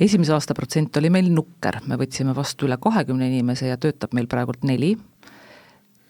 esimese 0.00 0.34
aasta 0.34 0.54
protsent 0.54 0.96
oli 0.96 1.10
meil 1.12 1.30
nukker, 1.32 1.82
me 1.86 1.98
võtsime 2.00 2.34
vastu 2.36 2.66
üle 2.66 2.78
kahekümne 2.80 3.28
inimese 3.28 3.68
ja 3.68 3.80
töötab 3.80 4.14
meil 4.16 4.28
praegult 4.30 4.64
neli, 4.66 4.94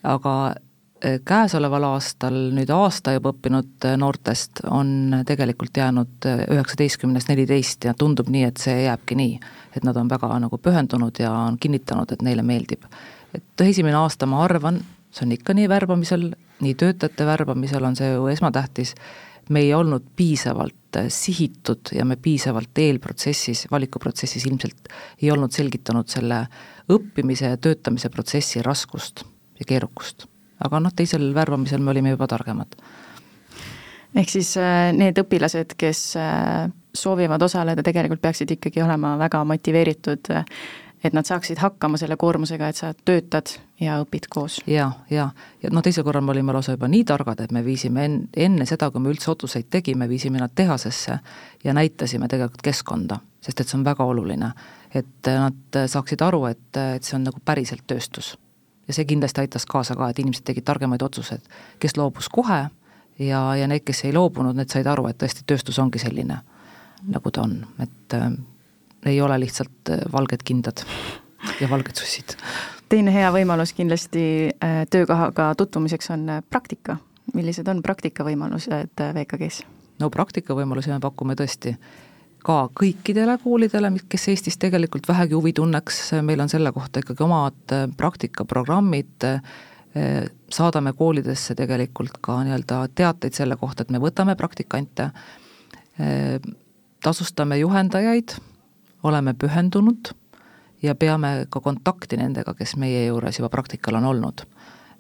aga 0.03 0.35
äh, 0.51 1.19
käesoleval 1.27 1.89
aastal 1.93 2.39
nüüd 2.57 2.71
aasta 2.75 3.17
juba 3.17 3.35
õppinud 3.35 3.89
äh, 3.89 3.97
noortest 4.01 4.65
on 4.71 5.23
tegelikult 5.29 5.77
jäänud 5.77 6.31
üheksateistkümnest 6.49 7.31
neliteist 7.31 7.89
ja 7.89 7.95
tundub 7.99 8.31
nii, 8.33 8.47
et 8.51 8.63
see 8.63 8.85
jääbki 8.87 9.19
nii. 9.19 9.41
et 9.77 9.85
nad 9.85 9.97
on 9.97 10.09
väga 10.11 10.29
nagu 10.39 10.59
pühendunud 10.59 11.19
ja 11.19 11.33
on 11.47 11.59
kinnitanud, 11.59 12.13
et 12.13 12.23
neile 12.23 12.43
meeldib 12.47 12.87
et 13.35 13.65
esimene 13.65 13.97
aasta, 13.97 14.29
ma 14.29 14.43
arvan, 14.45 14.81
see 15.13 15.27
on 15.27 15.35
ikka 15.37 15.57
nii 15.57 15.69
värbamisel, 15.71 16.31
nii 16.63 16.75
töötajate 16.79 17.27
värbamisel 17.27 17.85
on 17.85 17.97
see 17.99 18.13
ju 18.13 18.27
esmatähtis, 18.33 18.95
me 19.53 19.61
ei 19.65 19.75
olnud 19.75 20.05
piisavalt 20.17 20.97
äh, 20.97 21.09
sihitud 21.13 21.93
ja 21.97 22.05
me 22.09 22.17
piisavalt 22.17 22.79
eelprotsessis, 22.79 23.67
valikuprotsessis 23.71 24.47
ilmselt 24.47 24.93
ei 25.23 25.31
olnud 25.35 25.53
selgitanud 25.55 26.09
selle 26.13 26.45
õppimise 26.93 27.53
ja 27.55 27.61
töötamise 27.61 28.11
protsessi 28.13 28.63
raskust 28.63 29.25
ja 29.59 29.67
keerukust. 29.69 30.27
aga 30.63 30.79
noh, 30.81 30.93
teisel 30.95 31.33
värbamisel 31.35 31.83
me 31.83 31.91
olime 31.91 32.15
juba 32.15 32.29
targemad. 32.31 32.77
ehk 34.15 34.31
siis 34.31 34.55
äh, 34.61 34.93
need 34.97 35.19
õpilased, 35.19 35.75
kes 35.77 36.05
äh, 36.21 36.71
soovivad 36.95 37.43
osaleda, 37.43 37.83
tegelikult 37.83 38.21
peaksid 38.21 38.51
ikkagi 38.57 38.83
olema 38.85 39.17
väga 39.19 39.45
motiveeritud 39.49 40.29
et 41.05 41.13
nad 41.13 41.27
saaksid 41.27 41.59
hakkama 41.59 41.99
selle 41.99 42.17
koormusega, 42.17 42.69
et 42.69 42.79
sa 42.79 42.93
töötad 43.05 43.57
ja 43.81 43.99
õpid 44.03 44.29
koos. 44.31 44.61
ja, 44.67 44.91
ja, 45.11 45.31
ja 45.63 45.71
noh, 45.71 45.83
teisel 45.83 46.05
korral 46.05 46.25
me 46.25 46.31
olime 46.35 46.55
lausa 46.55 46.77
juba 46.77 46.89
nii 46.89 47.05
targad, 47.05 47.41
et 47.41 47.53
me 47.53 47.65
viisime 47.65 48.05
en-, 48.05 48.21
enne 48.37 48.67
seda, 48.67 48.91
kui 48.91 49.03
me 49.03 49.11
üldse 49.13 49.31
otsuseid 49.31 49.71
tegime, 49.71 50.09
viisime 50.09 50.41
nad 50.41 50.55
tehasesse 50.55 51.19
ja 51.65 51.75
näitasime 51.75 52.29
tegelikult 52.29 52.63
keskkonda, 52.63 53.19
sest 53.43 53.61
et 53.61 53.69
see 53.69 53.79
on 53.81 53.85
väga 53.85 54.05
oluline. 54.05 54.53
et 54.95 55.27
nad 55.27 55.81
saaksid 55.89 56.21
aru, 56.23 56.45
et, 56.47 56.77
et 56.77 57.03
see 57.03 57.17
on 57.17 57.25
nagu 57.25 57.41
päriselt 57.45 57.87
tööstus. 57.87 58.37
ja 58.89 58.95
see 58.95 59.05
kindlasti 59.05 59.41
aitas 59.41 59.67
kaasa 59.67 59.97
ka, 59.97 60.11
et 60.11 60.19
inimesed 60.19 60.45
tegid 60.45 60.65
targemaid 60.65 61.03
otsuseid, 61.03 61.43
kes 61.79 61.97
loobus 61.97 62.29
kohe 62.29 62.69
ja, 63.19 63.43
ja 63.57 63.67
need, 63.69 63.85
kes 63.85 64.05
ei 64.05 64.13
loobunud, 64.13 64.57
need 64.57 64.71
said 64.71 64.87
aru, 64.87 65.07
et 65.09 65.19
tõesti, 65.19 65.47
tööstus 65.47 65.79
ongi 65.79 65.99
selline, 65.99 66.41
nagu 67.09 67.31
ta 67.31 67.43
on, 67.43 67.61
et 67.83 68.19
ei 69.07 69.21
ole 69.21 69.41
lihtsalt 69.41 69.91
äh, 69.91 69.99
valged 70.13 70.45
kindad 70.45 70.85
ja 71.61 71.71
valged 71.71 71.99
sussid. 71.99 72.37
teine 72.89 73.15
hea 73.15 73.31
võimalus 73.33 73.73
kindlasti 73.75 74.25
äh, 74.53 74.83
töökohaga 74.91 75.55
tutvumiseks 75.59 76.11
on 76.11 76.29
äh, 76.29 76.43
praktika. 76.51 76.97
millised 77.35 77.69
on 77.69 77.83
praktikavõimalused 77.83 79.03
VKG-s? 79.15 79.67
no 79.99 80.11
praktikavõimalusi 80.11 80.91
me 80.91 81.01
pakume 81.01 81.35
tõesti 81.35 81.77
ka 82.43 82.69
kõikidele 82.75 83.39
koolidele, 83.43 83.93
kes 84.09 84.29
Eestis 84.29 84.59
tegelikult 84.59 85.09
vähegi 85.09 85.35
huvi 85.35 85.53
tunneks, 85.53 86.13
meil 86.23 86.41
on 86.41 86.49
selle 86.49 86.73
kohta 86.73 86.99
ikkagi 86.99 87.23
omad 87.23 87.75
praktikaprogrammid, 87.97 89.29
saadame 90.51 90.93
koolidesse 90.99 91.55
tegelikult 91.55 92.19
ka 92.21 92.41
nii-öelda 92.43 92.81
teateid 92.99 93.39
selle 93.39 93.55
kohta, 93.61 93.87
et 93.87 93.95
me 93.95 94.01
võtame 94.03 94.35
praktikante, 94.35 95.13
tasustame 97.05 97.61
juhendajaid 97.63 98.35
oleme 99.03 99.35
pühendunud 99.35 100.13
ja 100.83 100.95
peame 100.95 101.47
ka 101.51 101.61
kontakti 101.61 102.19
nendega, 102.19 102.55
kes 102.59 102.77
meie 102.81 103.07
juures 103.07 103.39
juba 103.39 103.51
praktikal 103.53 104.01
on 104.01 104.11
olnud. 104.15 104.47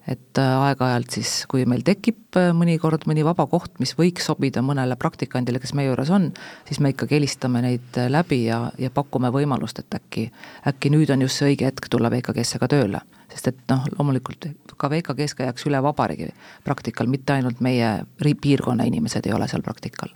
et 0.02 0.38
äh, 0.38 0.52
aeg-ajalt 0.66 1.14
siis, 1.14 1.44
kui 1.46 1.62
meil 1.70 1.84
tekib 1.86 2.34
äh, 2.34 2.48
mõnikord 2.58 3.04
mõni 3.06 3.22
vaba 3.22 3.44
koht, 3.46 3.76
mis 3.78 3.92
võiks 3.94 4.24
sobida 4.26 4.58
mõnele 4.58 4.96
praktikandile, 4.98 5.60
kes 5.62 5.76
meie 5.78 5.86
juures 5.92 6.10
on, 6.10 6.32
siis 6.66 6.80
me 6.82 6.90
ikkagi 6.90 7.20
helistame 7.20 7.62
neid 7.62 7.98
äh, 8.02 8.08
läbi 8.10 8.40
ja, 8.48 8.64
ja 8.82 8.90
pakume 8.90 9.30
võimalust, 9.30 9.78
et 9.78 9.94
äkki, 9.94 10.24
äkki 10.66 10.90
nüüd 10.90 11.12
on 11.14 11.22
just 11.22 11.38
see 11.38 11.52
õige 11.52 11.70
hetk 11.70 11.86
tulla 11.86 12.10
VKG-sse 12.10 12.58
ka 12.58 12.66
tööle. 12.74 13.04
sest 13.30 13.52
et 13.52 13.62
noh, 13.70 13.86
loomulikult 13.94 14.50
ka 14.76 14.90
VKG-s 14.90 15.38
käiakse 15.38 15.70
üle 15.70 15.78
vabariigi 15.82 16.32
praktikal, 16.66 17.06
mitte 17.06 17.38
ainult 17.38 17.62
meie 17.62 18.00
piirkonna 18.18 18.82
inimesed 18.90 19.30
ei 19.30 19.38
ole 19.38 19.46
seal 19.48 19.62
praktikal 19.62 20.10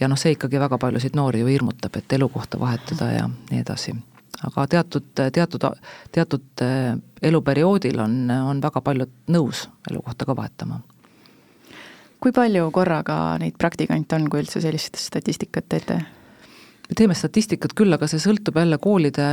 ja 0.00 0.08
noh, 0.08 0.18
see 0.20 0.34
ikkagi 0.36 0.60
väga 0.60 0.78
paljusid 0.80 1.16
noori 1.18 1.42
ju 1.42 1.50
hirmutab, 1.50 1.96
et 1.96 2.12
elukohta 2.16 2.60
vahetada 2.60 3.10
ja 3.12 3.26
nii 3.50 3.60
edasi. 3.60 3.94
aga 4.46 4.66
teatud, 4.66 5.10
teatud, 5.32 5.66
teatud 6.12 6.62
äh, 6.64 6.94
eluperioodil 7.22 7.98
on, 8.00 8.30
on 8.30 8.62
väga 8.62 8.80
paljud 8.80 9.12
nõus 9.28 9.68
elukohta 9.90 10.24
ka 10.24 10.36
vahetama. 10.36 10.80
kui 12.20 12.32
palju 12.32 12.70
korraga 12.70 13.38
neid 13.40 13.58
praktikante 13.58 14.16
on, 14.16 14.30
kui 14.30 14.40
üldse 14.44 14.60
sellist 14.60 14.96
statistikat 14.96 15.68
teete? 15.68 16.00
me 16.90 16.96
teeme 16.98 17.14
statistikat 17.14 17.74
küll, 17.78 17.92
aga 17.94 18.08
see 18.10 18.18
sõltub 18.18 18.56
jälle 18.58 18.78
koolide, 18.82 19.26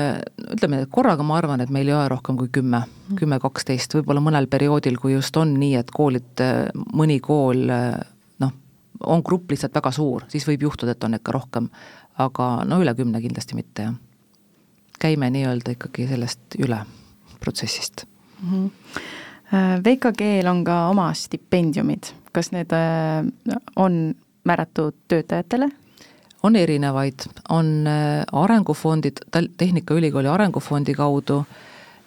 ütleme, 0.54 0.84
et 0.84 0.92
korraga 0.94 1.24
ma 1.26 1.40
arvan, 1.40 1.64
et 1.64 1.72
meil 1.74 1.88
ei 1.90 1.96
ole 1.96 2.12
rohkem 2.14 2.38
kui 2.38 2.52
kümme, 2.54 2.84
kümme, 3.18 3.40
kaksteist, 3.42 3.96
võib-olla 3.98 4.22
mõnel 4.22 4.46
perioodil, 4.52 5.00
kui 5.02 5.16
just 5.16 5.38
on 5.42 5.56
nii, 5.58 5.74
et 5.80 5.90
koolid, 5.96 6.44
mõni 6.94 7.18
kool 7.24 7.66
on 9.06 9.22
grupp 9.26 9.52
lihtsalt 9.52 9.76
väga 9.76 9.92
suur, 9.92 10.26
siis 10.32 10.48
võib 10.48 10.68
juhtuda, 10.68 10.96
et 10.96 11.04
on 11.04 11.18
ikka 11.18 11.36
rohkem, 11.36 11.70
aga 12.18 12.50
no 12.66 12.82
üle 12.82 12.94
kümne 12.98 13.22
kindlasti 13.22 13.58
mitte, 13.58 13.90
jah. 13.90 13.96
käime 15.00 15.30
nii-öelda 15.30 15.76
ikkagi 15.76 16.08
sellest 16.10 16.58
üle 16.60 16.80
protsessist 17.40 18.06
mm. 18.42 18.52
-hmm. 18.52 19.82
VKG-l 19.84 20.48
on 20.50 20.64
ka 20.64 20.90
oma 20.90 21.14
stipendiumid, 21.14 22.12
kas 22.32 22.52
need 22.52 22.74
äh, 22.74 23.26
on 23.76 24.16
määratud 24.44 24.96
töötajatele 25.08 25.70
on 26.44 26.56
erinevaid, 26.56 27.20
on 27.50 27.88
äh, 27.88 28.26
arengufondid, 28.32 29.18
Tal-, 29.32 29.50
Tehnikaülikooli 29.58 30.28
arengufondi 30.28 30.94
kaudu 30.94 31.46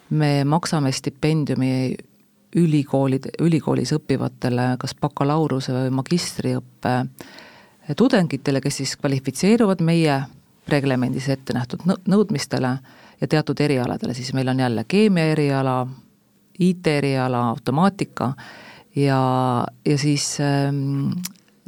me 0.09 0.43
maksame 0.43 0.91
stipendiumi 0.91 1.95
ülikoolid, 2.55 3.29
ülikoolis 3.41 3.93
õppivatele 3.95 4.75
kas 4.81 4.95
bakalaureuse 4.99 5.73
või 5.75 5.93
magistriõppe 6.01 6.95
tudengitele, 7.97 8.61
kes 8.61 8.81
siis 8.81 8.95
kvalifitseeruvad 8.99 9.81
meie 9.83 10.21
reglemendis 10.71 11.29
ette 11.29 11.53
nähtud 11.53 11.83
nõudmistele 11.85 12.75
ja 13.21 13.27
teatud 13.27 13.59
erialadele, 13.59 14.13
siis 14.13 14.33
meil 14.33 14.47
on 14.51 14.59
jälle 14.59 14.85
keemia 14.87 15.31
eriala, 15.33 15.75
IT 16.59 16.87
eriala, 16.87 17.47
automaatika 17.49 18.33
ja, 18.95 19.21
ja 19.85 19.97
siis 19.97 20.37
ähm, 20.39 21.11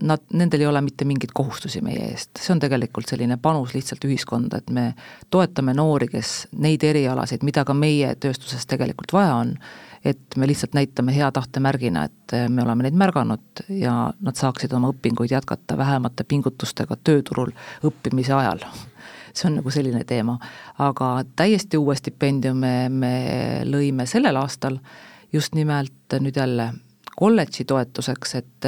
nad, 0.02 0.22
nendel 0.34 0.62
ei 0.62 0.68
ole 0.68 0.82
mitte 0.82 1.06
mingeid 1.06 1.34
kohustusi 1.34 1.82
meie 1.82 2.10
eest, 2.12 2.38
see 2.40 2.54
on 2.54 2.62
tegelikult 2.62 3.10
selline 3.10 3.38
panus 3.42 3.74
lihtsalt 3.74 4.06
ühiskonda, 4.08 4.62
et 4.62 4.70
me 4.74 4.92
toetame 5.34 5.76
noori, 5.78 6.10
kes 6.12 6.34
neid 6.64 6.84
erialasid, 6.84 7.46
mida 7.46 7.66
ka 7.66 7.76
meie 7.78 8.14
tööstuses 8.16 8.68
tegelikult 8.70 9.14
vaja 9.16 9.36
on, 9.42 9.56
et 10.04 10.38
me 10.38 10.48
lihtsalt 10.48 10.74
näitame 10.76 11.16
hea 11.16 11.32
tahte 11.32 11.62
märgina, 11.64 12.04
et 12.10 12.36
me 12.50 12.64
oleme 12.64 12.84
neid 12.84 12.98
märganud 13.00 13.66
ja 13.72 13.96
nad 14.20 14.40
saaksid 14.40 14.74
oma 14.74 14.92
õpinguid 14.92 15.32
jätkata 15.32 15.78
vähemate 15.78 16.26
pingutustega 16.28 16.98
tööturul 17.04 17.54
õppimise 17.84 18.36
ajal 18.36 18.66
see 19.34 19.48
on 19.50 19.58
nagu 19.58 19.72
selline 19.74 20.04
teema, 20.06 20.38
aga 20.82 21.08
täiesti 21.36 21.78
uue 21.82 21.96
stipendiumi 21.98 22.74
me 22.94 23.14
lõime 23.66 24.06
sellel 24.10 24.38
aastal 24.38 24.78
just 25.34 25.56
nimelt 25.58 26.18
nüüd 26.22 26.38
jälle 26.38 26.70
kolledži 27.16 27.66
toetuseks, 27.70 28.36
et, 28.36 28.66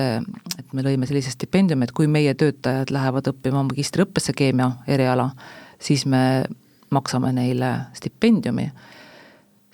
et 0.60 0.74
me 0.74 0.84
lõime 0.86 1.08
sellise 1.10 1.34
stipendiumi, 1.34 1.88
et 1.88 1.94
kui 1.96 2.10
meie 2.12 2.34
töötajad 2.38 2.94
lähevad 2.94 3.30
õppima 3.32 3.64
magistriõppesse 3.70 4.36
keemia 4.38 4.72
eriala, 4.88 5.32
siis 5.82 6.06
me 6.10 6.46
maksame 6.94 7.34
neile 7.36 7.72
stipendiumi. 7.98 8.70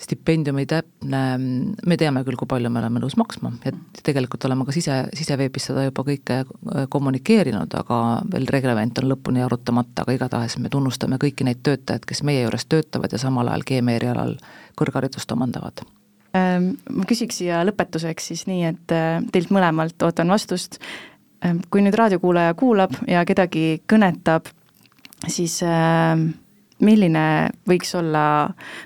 Stipendiumi 0.01 0.65
täpne, 0.69 1.21
me 1.37 1.97
teame 1.99 2.23
küll, 2.25 2.39
kui 2.39 2.49
palju 2.49 2.71
me 2.73 2.81
oleme 2.81 3.03
nõus 3.03 3.15
maksma, 3.19 3.53
et 3.69 4.01
tegelikult 4.01 4.47
oleme 4.49 4.65
ka 4.65 4.73
sise, 4.75 4.97
siseveebis 5.17 5.69
seda 5.69 5.85
juba 5.85 6.05
kõike 6.07 6.41
kommunikeerinud, 6.89 7.77
aga 7.83 8.01
veel 8.33 8.49
reglement 8.49 9.03
on 9.03 9.11
lõpuni 9.13 9.45
arutamata, 9.45 10.03
aga 10.05 10.17
igatahes 10.17 10.57
me 10.57 10.73
tunnustame 10.73 11.21
kõiki 11.21 11.47
neid 11.47 11.61
töötajaid, 11.63 12.09
kes 12.09 12.25
meie 12.27 12.43
juures 12.43 12.65
töötavad 12.65 13.13
ja 13.13 13.21
samal 13.21 13.53
ajal 13.53 13.67
keemia 13.73 14.01
erialal 14.01 14.37
kõrgharidust 14.79 15.37
omandavad 15.37 15.85
Ehm, 16.37 16.75
ma 16.95 17.05
küsiks 17.07 17.41
siia 17.41 17.59
lõpetuseks 17.67 18.29
siis 18.31 18.45
nii, 18.47 18.63
et 18.69 18.93
äh, 18.95 19.19
teilt 19.33 19.51
mõlemalt 19.51 19.99
ootan 20.07 20.31
vastust. 20.31 20.79
Ehm, 21.43 21.59
kui 21.73 21.83
nüüd 21.83 21.97
raadiokuulaja 21.99 22.53
kuulab 22.59 22.95
ja 23.09 23.25
kedagi 23.27 23.81
kõnetab, 23.91 24.47
siis 25.27 25.57
ehm, 25.65 26.29
milline 26.85 27.23
võiks 27.69 27.93
olla 27.97 28.23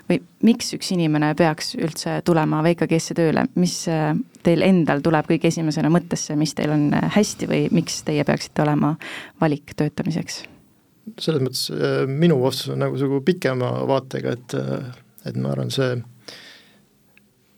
või 0.08 0.20
miks 0.46 0.72
üks 0.76 0.92
inimene 0.94 1.32
peaks 1.38 1.74
üldse 1.78 2.20
tulema 2.26 2.62
VKG-sse 2.66 3.16
tööle, 3.18 3.46
mis 3.60 3.78
äh, 3.92 4.12
teil 4.46 4.64
endal 4.66 5.02
tuleb 5.04 5.28
kõige 5.30 5.50
esimesena 5.52 5.90
mõttesse, 5.92 6.36
mis 6.38 6.54
teil 6.56 6.74
on 6.74 6.90
äh, 6.96 7.08
hästi 7.16 7.48
või 7.50 7.62
miks 7.74 8.02
teie 8.06 8.24
peaksite 8.26 8.66
olema 8.66 8.96
valik 9.40 9.76
töötamiseks? 9.76 10.44
selles 11.22 11.38
mõttes 11.38 11.68
minu 12.10 12.40
vastus 12.40 12.72
on 12.74 12.80
nagu 12.82 12.96
niisugune 12.96 13.22
pikema 13.22 13.68
vaatega, 13.86 14.32
et, 14.34 14.54
et 15.30 15.36
ma 15.38 15.52
arvan, 15.52 15.70
see 15.70 15.92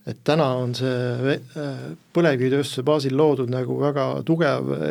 et 0.09 0.21
täna 0.25 0.47
on 0.59 0.73
see 0.77 1.33
äh, 1.35 1.81
põlevkivitööstuse 2.15 2.83
baasil 2.87 3.15
loodud 3.17 3.51
nagu 3.51 3.77
väga 3.81 4.07
tugev 4.27 4.71
äh, 4.75 4.87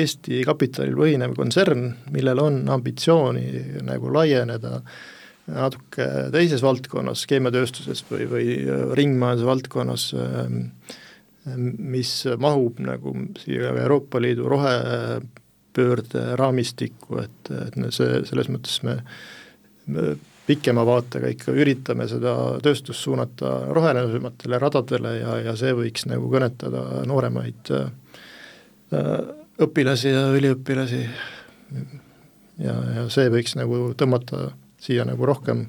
Eesti 0.00 0.42
kapitalil 0.46 0.96
põhinev 0.98 1.34
kontsern, 1.36 1.90
millel 2.14 2.40
on 2.42 2.62
ambitsiooni 2.72 3.82
nagu 3.84 4.12
laieneda 4.14 4.80
natuke 5.44 6.06
teises 6.32 6.62
valdkonnas, 6.64 7.26
keemiatööstuses 7.28 8.04
või, 8.08 8.28
või 8.30 8.50
äh, 8.62 8.84
ringmajanduse 8.96 9.50
valdkonnas, 9.50 10.10
ähm, 10.18 10.60
mis 11.76 12.22
mahub 12.40 12.78
nagu 12.80 13.12
siia 13.36 13.74
Euroopa 13.82 14.22
Liidu 14.22 14.48
rohepöörde 14.48 16.22
raamistikku, 16.40 17.18
et, 17.20 17.50
et 17.52 17.76
see, 17.92 18.22
selles 18.24 18.48
mõttes 18.48 18.78
me, 18.86 19.02
me 19.92 20.14
pikema 20.46 20.84
vaatega 20.86 21.30
ikka 21.32 21.54
üritame 21.56 22.06
seda 22.08 22.34
tööstust 22.62 23.00
suunata 23.00 23.52
rohelematele 23.74 24.58
radadele 24.60 25.14
ja, 25.18 25.36
ja 25.48 25.54
see 25.56 25.72
võiks 25.76 26.04
nagu 26.10 26.28
kõnetada 26.32 27.04
nooremaid 27.08 27.72
äh, 27.72 27.86
õpilasi 29.64 30.12
ja 30.12 30.26
üliõpilasi. 30.34 31.04
Ja, 32.62 32.74
ja 32.96 33.06
see 33.10 33.30
võiks 33.32 33.56
nagu 33.58 33.88
tõmmata 33.98 34.50
siia 34.84 35.06
nagu 35.08 35.26
rohkem 35.26 35.64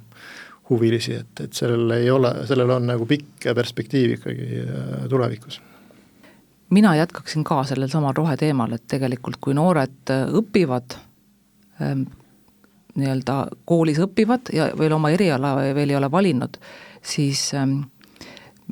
huvilisi, 0.69 1.15
et, 1.21 1.39
et 1.45 1.53
sellel 1.53 1.89
ei 1.95 2.09
ole, 2.11 2.31
sellel 2.49 2.75
on 2.75 2.89
nagu 2.89 3.07
pikk 3.09 3.47
perspektiiv 3.55 4.17
ikkagi 4.17 4.59
äh, 4.65 5.07
tulevikus. 5.09 5.61
Mina 6.73 6.95
jätkaksin 6.97 7.45
ka 7.45 7.61
sellel 7.69 7.89
samal 7.93 8.15
roheteemal, 8.17 8.73
et 8.73 8.87
tegelikult 8.89 9.37
kui 9.39 9.53
noored 9.53 10.09
õpivad 10.09 10.97
ähm, 11.79 12.07
nii-öelda 12.95 13.35
koolis 13.67 13.99
õpivad 14.03 14.51
ja 14.53 14.69
veel 14.79 14.95
oma 14.95 15.11
eriala 15.11 15.55
veel 15.75 15.91
ei 15.91 15.97
ole 15.99 16.11
valinud, 16.11 16.57
siis 17.03 17.49
ähm, 17.53 17.81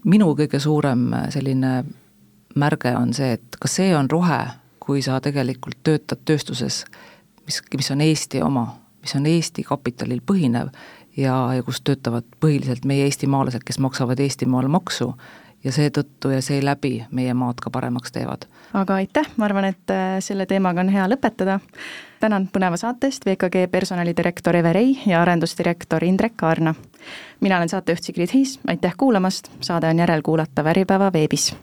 minu 0.05 0.31
kõige 0.39 0.59
suurem 0.63 1.09
äh, 1.13 1.27
selline 1.33 1.83
märge 2.55 2.93
on 2.97 3.13
see, 3.13 3.33
et 3.37 3.57
kas 3.59 3.79
see 3.79 3.93
on 3.97 4.09
rohe, 4.11 4.39
kui 4.83 5.01
sa 5.01 5.19
tegelikult 5.23 5.79
töötad 5.83 6.21
tööstuses, 6.25 6.83
mis, 7.45 7.61
mis 7.75 7.91
on 7.91 8.01
Eesti 8.03 8.41
oma, 8.43 8.67
mis 9.01 9.15
on 9.17 9.25
Eesti 9.29 9.63
kapitalil 9.67 10.21
põhinev 10.25 10.73
ja, 11.17 11.35
ja 11.55 11.63
kus 11.63 11.81
töötavad 11.81 12.27
põhiliselt 12.43 12.85
meie 12.85 13.07
eestimaalased, 13.07 13.63
kes 13.65 13.79
maksavad 13.83 14.19
Eestimaal 14.19 14.67
maksu 14.71 15.13
ja 15.63 15.71
seetõttu 15.71 16.33
ja 16.33 16.41
seeläbi 16.41 17.05
meie 17.11 17.33
maad 17.33 17.61
ka 17.63 17.69
paremaks 17.69 18.11
teevad. 18.11 18.45
aga 18.73 18.95
aitäh, 18.95 19.27
ma 19.37 19.45
arvan, 19.45 19.65
et 19.65 19.91
äh, 19.91 20.19
selle 20.19 20.45
teemaga 20.45 20.81
on 20.81 20.89
hea 20.89 21.07
lõpetada. 21.07 21.59
tänan 22.19 22.47
põneva 22.53 22.77
saate 22.77 23.07
eest 23.07 23.25
VKG 23.25 23.67
personalidirektor 23.71 24.55
Eve 24.55 24.73
Rei 24.73 24.97
ja 25.05 25.21
arendusdirektor 25.21 26.03
Indrek 26.03 26.37
Kaarna. 26.37 26.75
mina 27.41 27.57
olen 27.57 27.69
saatejuht 27.69 28.03
Sigrid 28.03 28.33
Hiis, 28.33 28.59
aitäh 28.67 28.93
kuulamast, 28.97 29.51
saade 29.59 29.87
on 29.87 29.99
järelkuulatav 29.99 30.65
Äripäeva 30.67 31.13
veebis 31.13 31.53